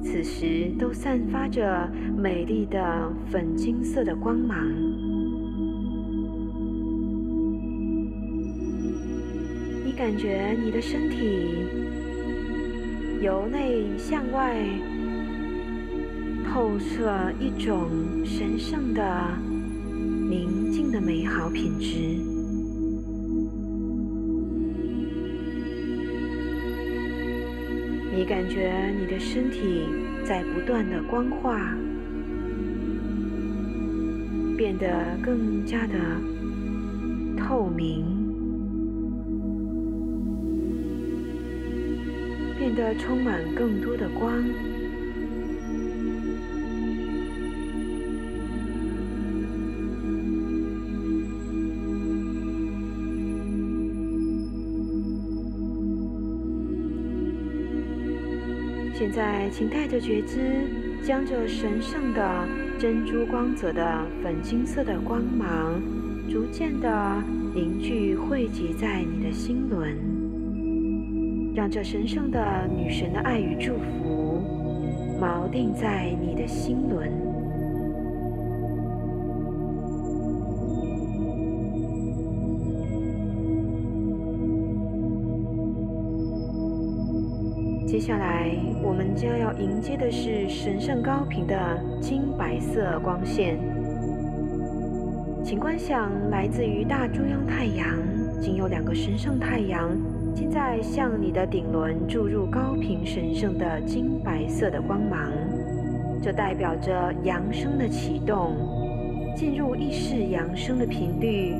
[0.00, 4.64] 此时都散发着美丽的粉金色的光芒。
[9.84, 11.48] 你感觉你的身体
[13.20, 14.64] 由内向外
[16.48, 17.88] 透射一种
[18.24, 19.02] 神圣的、
[20.30, 22.37] 宁静的美好品质。
[28.18, 29.86] 你感觉你的身体
[30.24, 31.72] 在不断的光化，
[34.56, 35.94] 变得更加的
[37.36, 38.04] 透明，
[42.58, 44.34] 变得充满更多的光。
[59.08, 60.68] 现在，请带着觉知，
[61.02, 62.46] 将这神圣的
[62.78, 65.80] 珍珠光泽的粉金色的光芒，
[66.30, 67.16] 逐渐的
[67.54, 69.96] 凝聚汇集在你的心轮，
[71.54, 74.42] 让这神圣的女神的爱与祝福
[75.18, 77.27] 锚定在你的心轮。
[87.88, 88.50] 接下来，
[88.82, 91.56] 我们将要迎接的是神圣高频的
[92.02, 93.58] 金白色光线。
[95.42, 97.86] 请观想来自于大中央太阳，
[98.42, 99.88] 仅有两个神圣太阳，
[100.36, 105.32] 正在向你的顶轮注入高频神圣的金白色的光芒。
[106.22, 108.54] 这代表着扬升的启动，
[109.34, 111.54] 进入意识扬升的频率，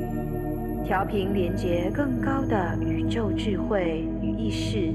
[0.85, 4.93] 调频连接更高的宇宙智慧与意识。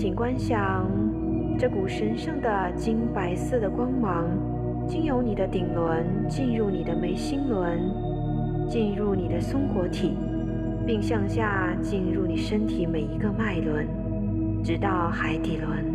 [0.00, 0.90] 请观想
[1.58, 4.30] 这股神圣的金白色的光芒，
[4.88, 7.78] 经由你的顶轮进入你的眉心轮，
[8.66, 10.16] 进入你的松果体，
[10.86, 13.86] 并向下进入你身体每一个脉轮，
[14.64, 15.89] 直到海底轮。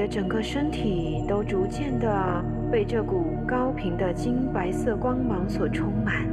[0.00, 6.26] 你的整个身体都逐渐的被这股高频的金白色光芒所充满，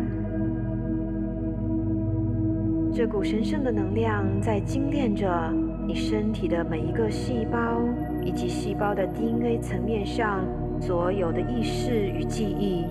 [2.93, 5.53] 这股神圣的能量在精炼着
[5.85, 7.81] 你身体的每一个细胞
[8.23, 10.45] 以及细胞的 DNA 层面上
[10.79, 12.85] 所有的意识与记忆。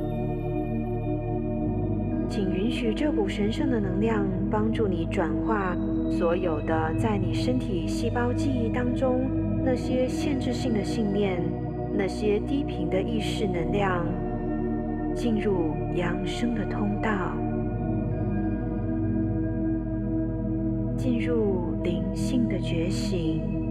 [2.29, 5.75] 请允许这股神圣的能量帮助你转化
[6.11, 9.23] 所有的在你身体细胞记忆当中。
[9.69, 11.43] 那些限制性的信念，
[11.93, 14.07] 那些低频的意识能量，
[15.13, 17.37] 进入扬升的通道，
[20.97, 23.66] 进入灵性的觉醒。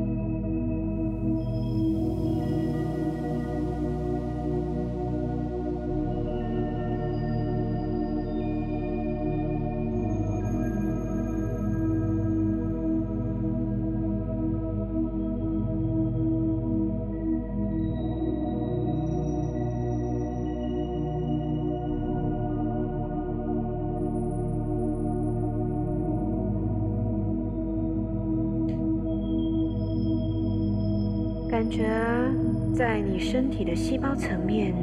[33.56, 34.74] 体的细胞层面，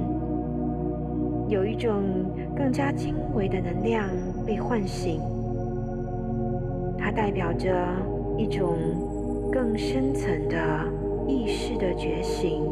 [1.46, 2.02] 有一种
[2.56, 4.08] 更加精微的能量
[4.46, 5.20] 被唤醒，
[6.96, 7.86] 它代表着
[8.38, 8.74] 一种
[9.52, 10.56] 更深层的
[11.28, 12.62] 意识的觉醒。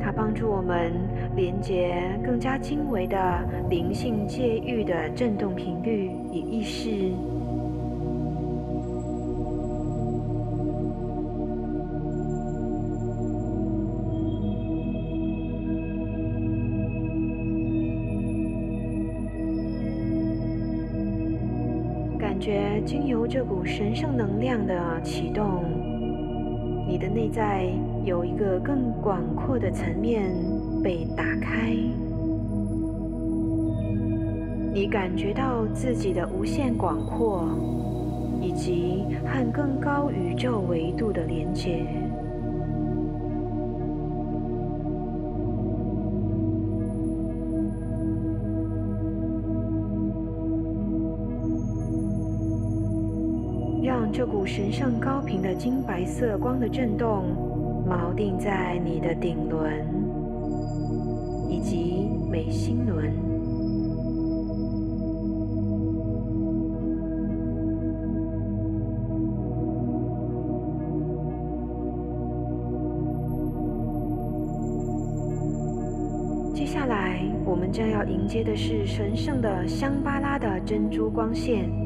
[0.00, 0.92] 它帮助我们
[1.36, 3.18] 连接更加精微的
[3.68, 7.12] 灵性界域的振动频率与意识，
[23.28, 25.64] 这股神圣能量的启动。
[26.86, 27.66] 你的内在
[28.04, 30.30] 有一个更广阔的层面
[30.82, 31.74] 被打开，
[34.72, 37.48] 你感觉到自己的无限广阔，
[38.40, 41.84] 以及和更高宇宙维度的连接。
[54.46, 57.24] 神圣高频的金白色光的震动
[57.84, 59.84] 锚定在你的顶轮
[61.50, 63.12] 以及眉心轮。
[76.54, 81.85] 接下来，我们将要迎接的是神圣的香巴拉的珍珠光线。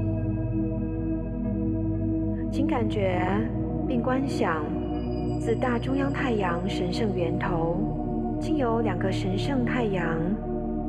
[2.52, 3.22] 请感觉
[3.86, 4.64] 并观想，
[5.38, 7.76] 自大中央太阳神圣源头，
[8.40, 10.04] 经由两个神圣太阳，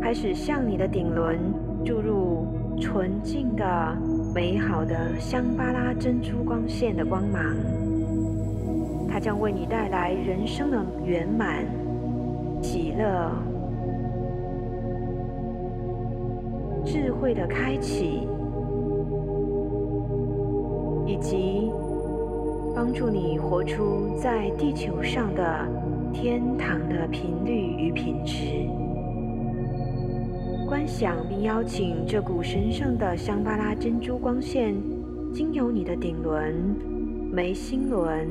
[0.02, 1.38] 开始向你的顶轮
[1.86, 2.48] 注入
[2.80, 3.96] 纯净的、
[4.34, 7.56] 美好的香巴拉珍珠光线的光芒。
[9.08, 11.64] 它将为你带来人生的圆满、
[12.64, 13.32] 喜乐、
[16.84, 18.28] 智慧的开启。
[21.12, 21.70] 以及
[22.74, 25.68] 帮助你活出在地球上的
[26.14, 28.66] 天堂的频率与品质。
[30.70, 34.74] 观想并邀请这股神圣的香巴拉珍珠光线，
[35.34, 36.56] 经由你的顶轮、
[37.30, 38.30] 眉心轮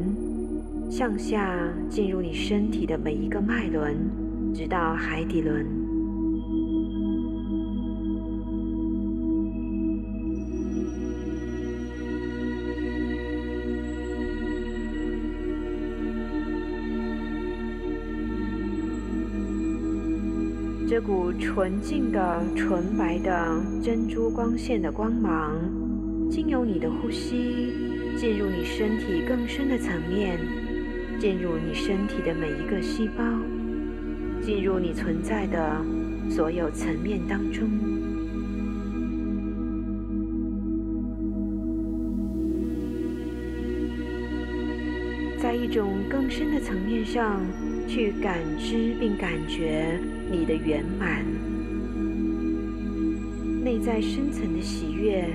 [0.89, 1.55] 向下
[1.91, 3.95] 进入你身体的每一个脉轮，
[4.55, 5.80] 直到海底轮。
[21.01, 25.59] 这股纯净的、纯白的珍珠光线的光芒，
[26.31, 27.73] 经由你的呼吸，
[28.19, 30.39] 进入你身体更深的层面，
[31.19, 33.25] 进入你身体的每一个细胞，
[34.43, 35.83] 进入你存在的
[36.29, 37.67] 所有层面当中，
[45.39, 47.41] 在一种更深的层面上
[47.89, 49.99] 去感知并感觉。
[50.31, 51.25] 你的圆满，
[53.65, 55.29] 内在深层的喜悦，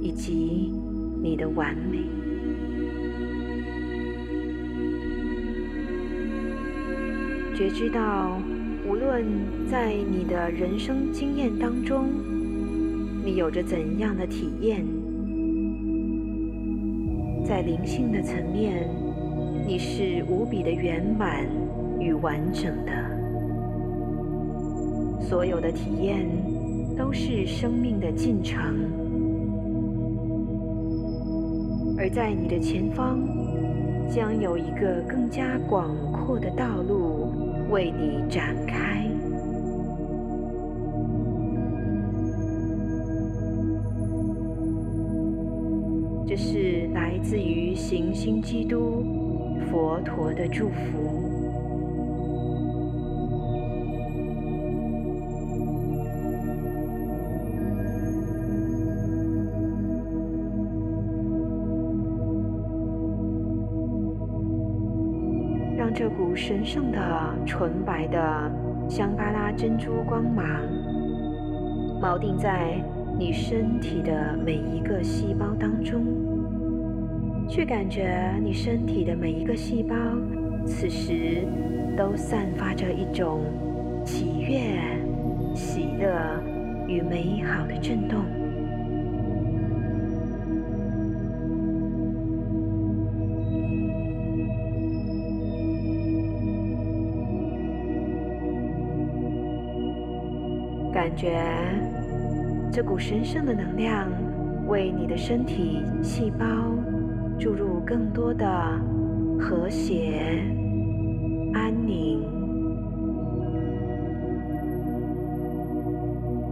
[0.00, 0.72] 以及
[1.20, 1.98] 你的完美，
[7.56, 8.40] 觉知到，
[8.86, 9.24] 无论
[9.68, 12.06] 在你的人生经验当中，
[13.24, 14.86] 你有着怎样的体验，
[17.44, 18.88] 在灵性的层面，
[19.66, 21.44] 你是无比的圆满。
[22.00, 22.92] 与完整的，
[25.20, 26.26] 所有的体验
[26.96, 28.58] 都是生命的进程，
[31.98, 33.20] 而在你的前方
[34.10, 37.32] 将有一个更加广阔的道路
[37.70, 39.06] 为你展开。
[46.26, 49.04] 这是来自于行星基督
[49.70, 51.29] 佛陀的祝福。
[66.70, 68.48] 股神圣的、纯白的
[68.88, 70.46] 香巴拉珍珠光芒，
[72.00, 72.80] 锚定在
[73.18, 76.00] 你身体的每一个细胞当中，
[77.48, 79.96] 去感觉你身体的每一个细胞，
[80.64, 81.44] 此时
[81.96, 83.40] 都散发着一种
[84.04, 84.78] 喜悦、
[85.52, 86.14] 喜乐
[86.86, 88.39] 与美好的震动。
[101.00, 101.42] 感觉
[102.70, 104.06] 这股神圣的能量
[104.66, 106.44] 为你的身体细胞
[107.38, 108.46] 注入更多的
[109.40, 110.44] 和谐、
[111.54, 112.20] 安宁、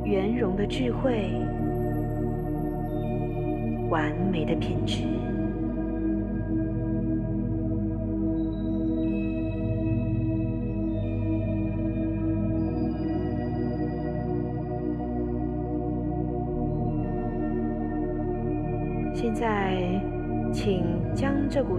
[0.07, 1.31] 圆融的智慧、
[3.91, 5.05] 完美的品质。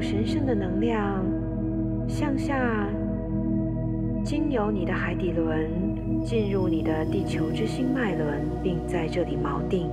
[0.09, 1.23] 神圣的能量
[2.07, 2.89] 向下，
[4.23, 5.69] 经由你的海底轮
[6.25, 9.87] 进入你的地球之心脉轮，并在这里锚定。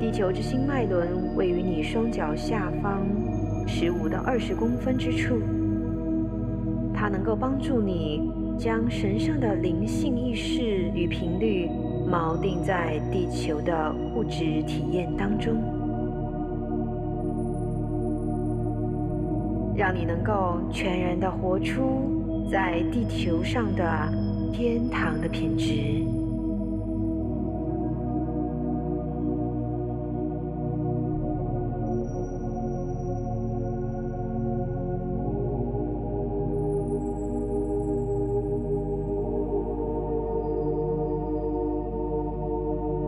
[0.00, 3.06] 地球之心脉轮位于你双脚下方
[3.66, 5.42] 十五到二十公分之处，
[6.94, 11.68] 它能够帮助你将神圣的灵性意识与频率。
[12.10, 15.62] 锚定在地球的物质体验当中，
[19.78, 24.12] 让你能够全然的活出在地球上的
[24.52, 26.04] 天堂的品质。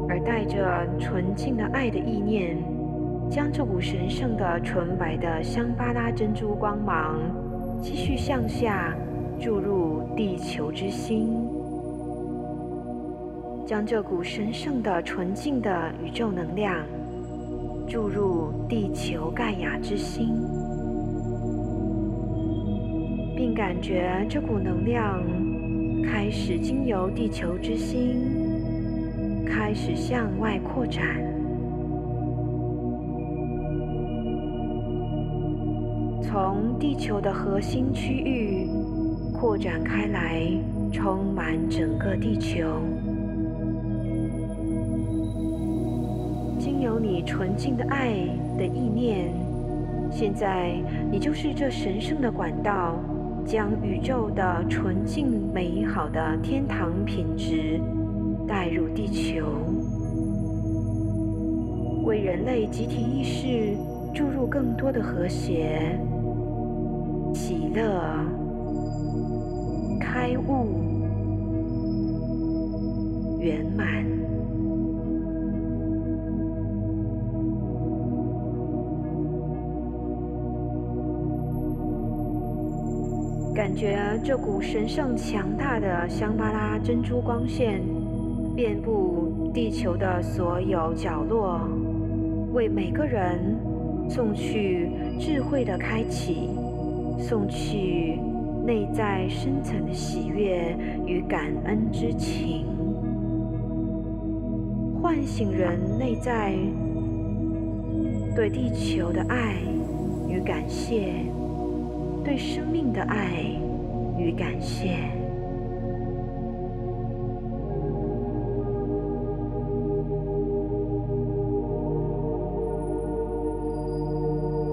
[0.08, 2.56] 而带着纯净的爱的意念，
[3.30, 7.20] 将这股神圣的纯白的香巴拉珍珠光芒
[7.80, 8.92] 继续向下
[9.40, 11.28] 注入地球之心，
[13.64, 16.84] 将这股神圣的纯净的宇宙能量
[17.86, 20.34] 注入地球盖亚之心，
[23.36, 25.22] 并感觉这股能量
[26.02, 28.16] 开始经由地球之心。
[29.46, 31.04] 开始向外扩展，
[36.30, 38.68] 从地球的核心区域
[39.34, 40.40] 扩展开来，
[40.92, 42.80] 充满整个地球。
[46.56, 48.12] 经由你纯净的爱
[48.56, 49.32] 的意念，
[50.08, 50.80] 现在
[51.10, 52.94] 你就是这神圣的管道，
[53.44, 57.80] 将宇宙的纯净美好的天堂品质。
[58.46, 59.46] 带入地球，
[62.04, 63.76] 为人类集体意识
[64.12, 65.96] 注入更多的和谐、
[67.34, 68.02] 喜乐
[70.00, 70.66] 开悟
[73.38, 74.04] 圆满。
[83.54, 87.82] 感觉这股神圣强大的香巴拉珍珠光线
[88.56, 91.60] 遍布地球的所有角落
[92.52, 93.56] 为每个人
[94.08, 96.59] 送去智慧的开启。
[97.20, 98.18] 送去
[98.66, 100.76] 内在深层的喜悦
[101.06, 102.66] 与感恩之情，
[105.00, 106.54] 唤醒人内在
[108.34, 109.54] 对地球的爱
[110.28, 111.12] 与感谢。
[112.22, 113.44] 对生命的爱
[114.18, 114.98] 与感谢，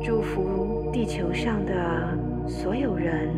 [0.04, 2.17] 祝福地球上的
[2.48, 3.30] 所有人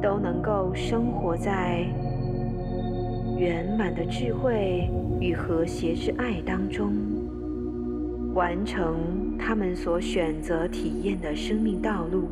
[0.00, 1.84] 都能够生活在
[3.36, 4.88] 圆满的智慧
[5.20, 6.92] 与和谐之爱当中，
[8.34, 12.28] 完成他们所选择体验的生命道路。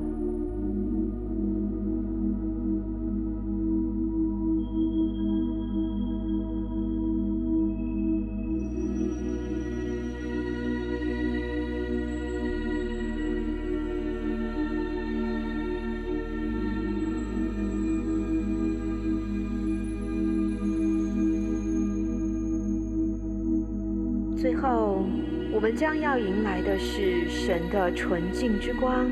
[27.75, 29.05] 的纯净之光。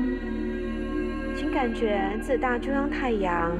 [1.35, 3.51] 请感觉自大中央太阳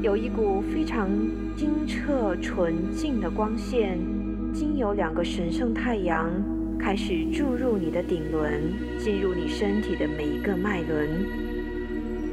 [0.00, 1.06] 有一股非常
[1.54, 3.98] 清澈纯净的光线，
[4.54, 6.30] 经由两个神圣太阳
[6.78, 11.26] 开始注入你的顶轮，进入你身体的每一个脉轮。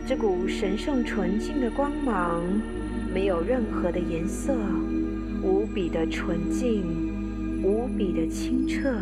[0.07, 2.41] 这股神圣纯净的光芒
[3.13, 4.55] 没有任何的颜色，
[5.43, 7.09] 无比的纯净。
[7.61, 8.95] 无比的清澈，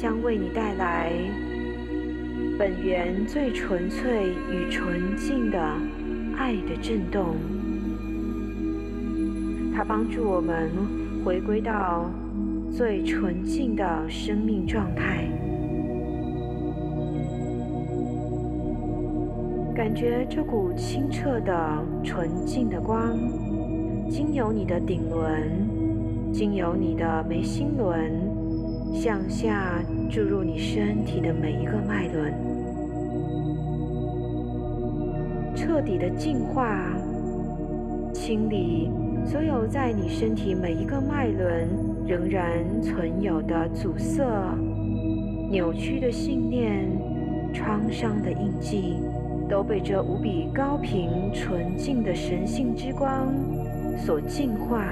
[0.00, 1.12] 将为你带来
[2.58, 5.60] 本源最纯粹与纯净的
[6.38, 7.36] 爱的震动。
[9.74, 10.70] 它帮助我们
[11.22, 12.10] 回归到
[12.70, 15.28] 最纯净的生命状态，
[19.74, 23.18] 感觉这股清澈的纯净的光。
[24.08, 25.68] 经由你的顶轮，
[26.32, 28.10] 经由你的眉心轮，
[29.00, 32.34] 向下注入你身体的每一个脉轮，
[35.56, 36.92] 彻底的净化、
[38.12, 38.90] 清理
[39.24, 41.66] 所有在你身体每一个脉轮
[42.06, 44.22] 仍然存有的阻塞、
[45.50, 46.86] 扭曲的信念、
[47.54, 48.96] 创伤的印记，
[49.48, 53.32] 都被这无比高频、纯净的神性之光。
[53.96, 54.84] 所净化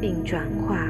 [0.00, 0.86] 并转化，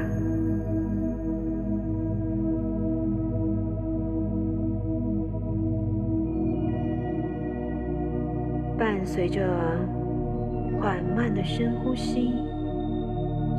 [9.05, 9.47] 随着
[10.79, 12.33] 缓慢的深呼吸，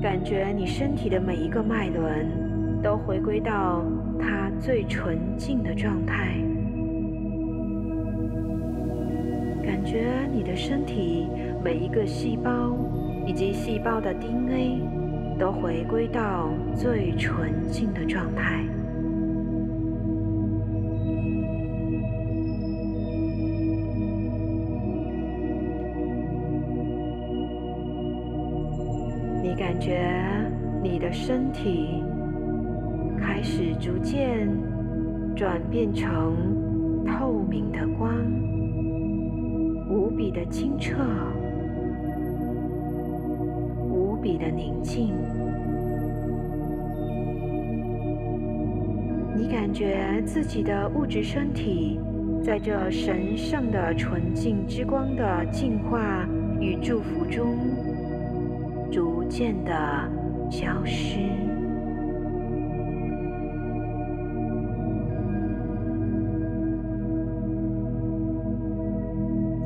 [0.03, 3.85] 感觉你身体的每一个脉轮都回归到
[4.19, 6.37] 它最纯净的状态，
[9.62, 11.29] 感觉你的身体
[11.62, 12.77] 每一个细胞。
[13.27, 14.83] 以及细胞的 DNA
[15.39, 18.62] 都回归到最纯净的状态。
[29.75, 30.09] 感觉
[30.85, 32.01] 你的身体
[33.19, 34.49] 开始逐渐
[35.35, 38.09] 转变成透明的光，
[39.91, 40.95] 无比的清澈。
[43.91, 45.13] 无比的宁静，
[49.37, 51.99] 你感觉自己的物质身体
[52.45, 56.25] 在这神圣的纯净之光的净化
[56.61, 57.57] 与祝福中，
[59.25, 59.73] 逐渐的
[60.51, 61.19] 消失。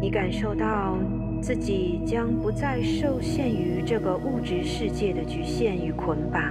[0.00, 0.96] 你感受到。
[1.40, 6.42] 自己将不再受限于这个物质世界的局限与捆绑，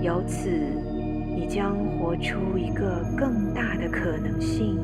[0.00, 0.48] 由此，
[1.34, 4.78] 你将活出一个更大的可能性、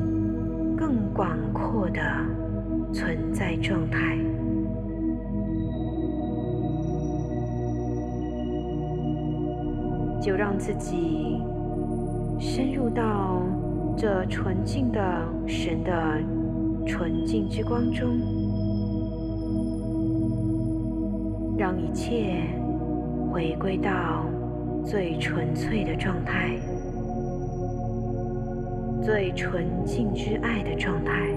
[0.77, 2.01] 更广阔的
[2.91, 4.17] 存在状态。
[10.21, 11.41] 就让自己
[12.39, 13.41] 深入到
[13.97, 15.01] 这纯净的
[15.47, 15.91] 神的。
[16.83, 18.09] 纯净之光中，
[21.55, 22.41] 让一切
[23.31, 24.25] 回归到
[24.83, 26.57] 最纯粹的状态，
[29.03, 31.29] 最纯净之爱的状态。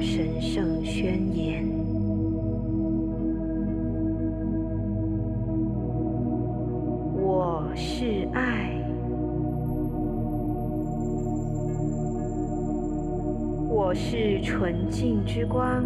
[0.00, 1.64] 神圣宣言：
[7.16, 8.70] 我是爱，
[13.68, 15.84] 我是纯净之光。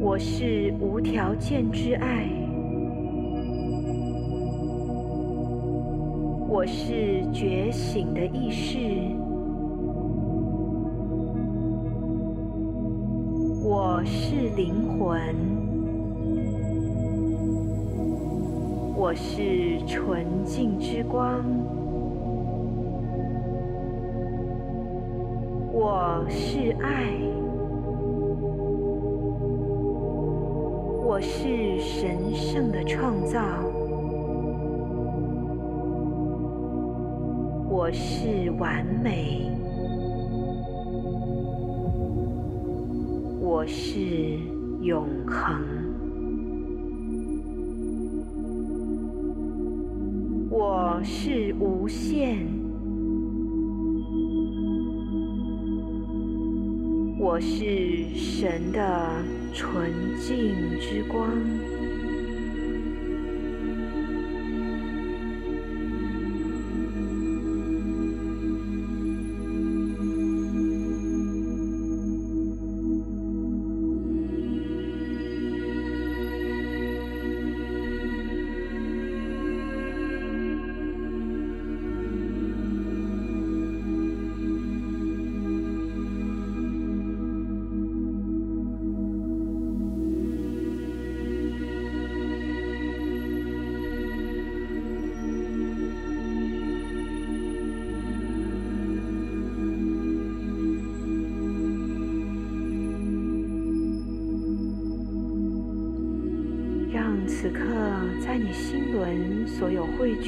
[0.00, 2.28] 我是无条件之爱，
[6.48, 8.78] 我是觉醒的意识，
[14.02, 15.16] 我是灵魂，
[18.96, 21.40] 我是纯净之光，
[25.72, 27.12] 我是爱。
[31.06, 33.40] 我是神圣的创造，
[37.70, 39.51] 我是完美，
[43.62, 44.00] 我是
[44.80, 45.62] 永恒，
[50.50, 52.44] 我是无限，
[57.20, 59.08] 我是神的。
[59.54, 61.28] 纯净之光。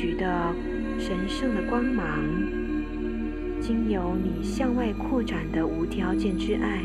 [0.05, 0.55] 有汇聚的
[0.99, 2.07] 神圣的光芒，
[3.61, 6.83] 经由你向外扩展的无条件之爱，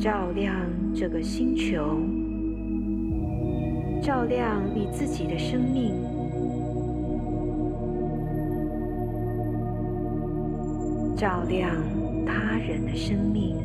[0.00, 0.52] 照亮
[0.92, 2.00] 这个星球，
[4.02, 5.94] 照亮你自己的生命，
[11.16, 11.70] 照亮
[12.26, 13.63] 他人的生命。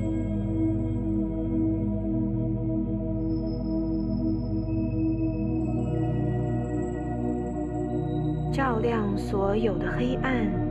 [9.30, 10.68] 所有的黑暗，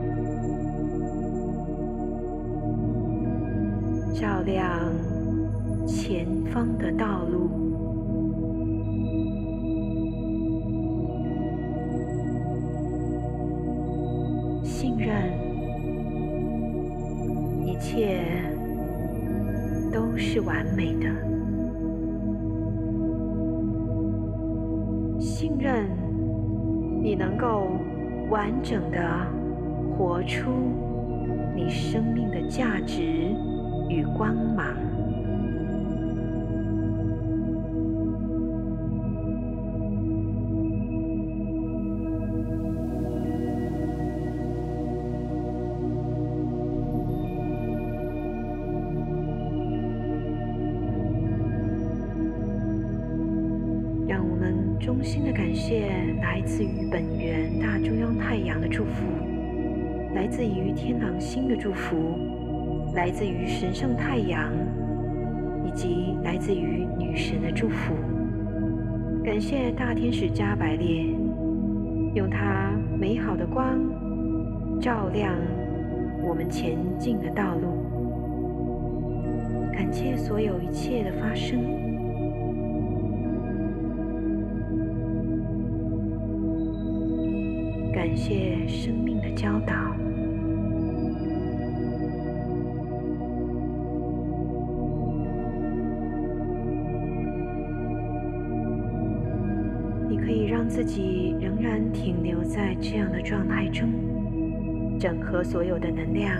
[28.91, 28.99] 的
[29.97, 30.51] 活出
[31.55, 33.35] 你生命的价值
[33.89, 34.75] 与光芒，
[61.49, 62.15] 的祝福，
[62.93, 64.53] 来自于神圣太阳，
[65.65, 67.95] 以及来自于女神的祝福。
[69.25, 71.05] 感谢大天使加百列，
[72.13, 73.79] 用他美好的光
[74.79, 75.33] 照亮
[76.23, 77.83] 我们前进的道路。
[79.73, 81.59] 感谢所有一切的发生。
[87.91, 89.98] 感谢生命的教导。
[100.79, 103.89] 自己仍然停留在这样的状态中，
[104.97, 106.33] 整合所有的能量，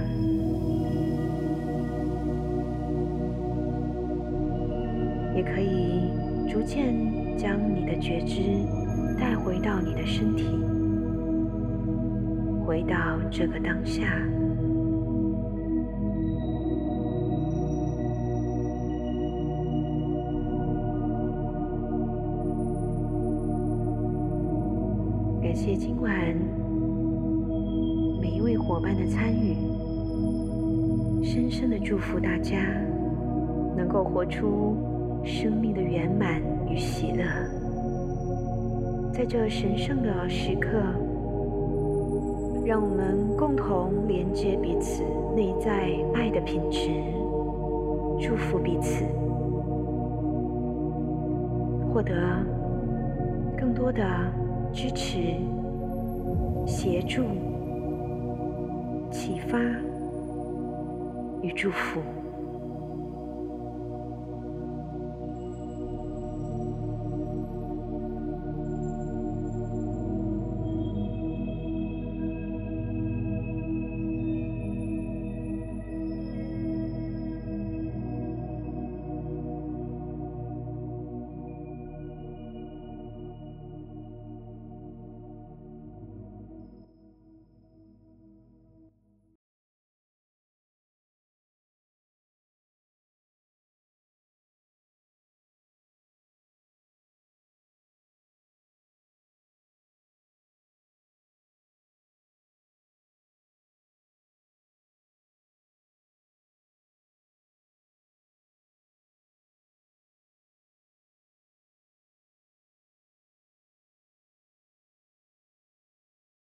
[5.36, 6.10] 也可以
[6.50, 6.96] 逐渐
[7.38, 8.40] 将你的觉知
[9.20, 10.46] 带回到你的身体。
[12.66, 14.06] 回到这个当下，
[25.80, 26.12] 今晚
[28.20, 29.56] 每一位伙伴的参与，
[31.24, 32.58] 深深的祝福大家
[33.78, 34.76] 能够活出
[35.24, 37.24] 生命的圆满与喜乐。
[39.14, 40.68] 在这神圣的时刻，
[42.66, 45.02] 让我们共同连接彼此
[45.34, 46.90] 内在爱的品质，
[48.20, 49.06] 祝福彼此，
[51.94, 52.14] 获得
[53.58, 54.04] 更多的
[54.74, 55.38] 支持、
[56.70, 57.26] 协助、
[59.12, 59.58] 启发
[61.42, 62.00] 与祝福。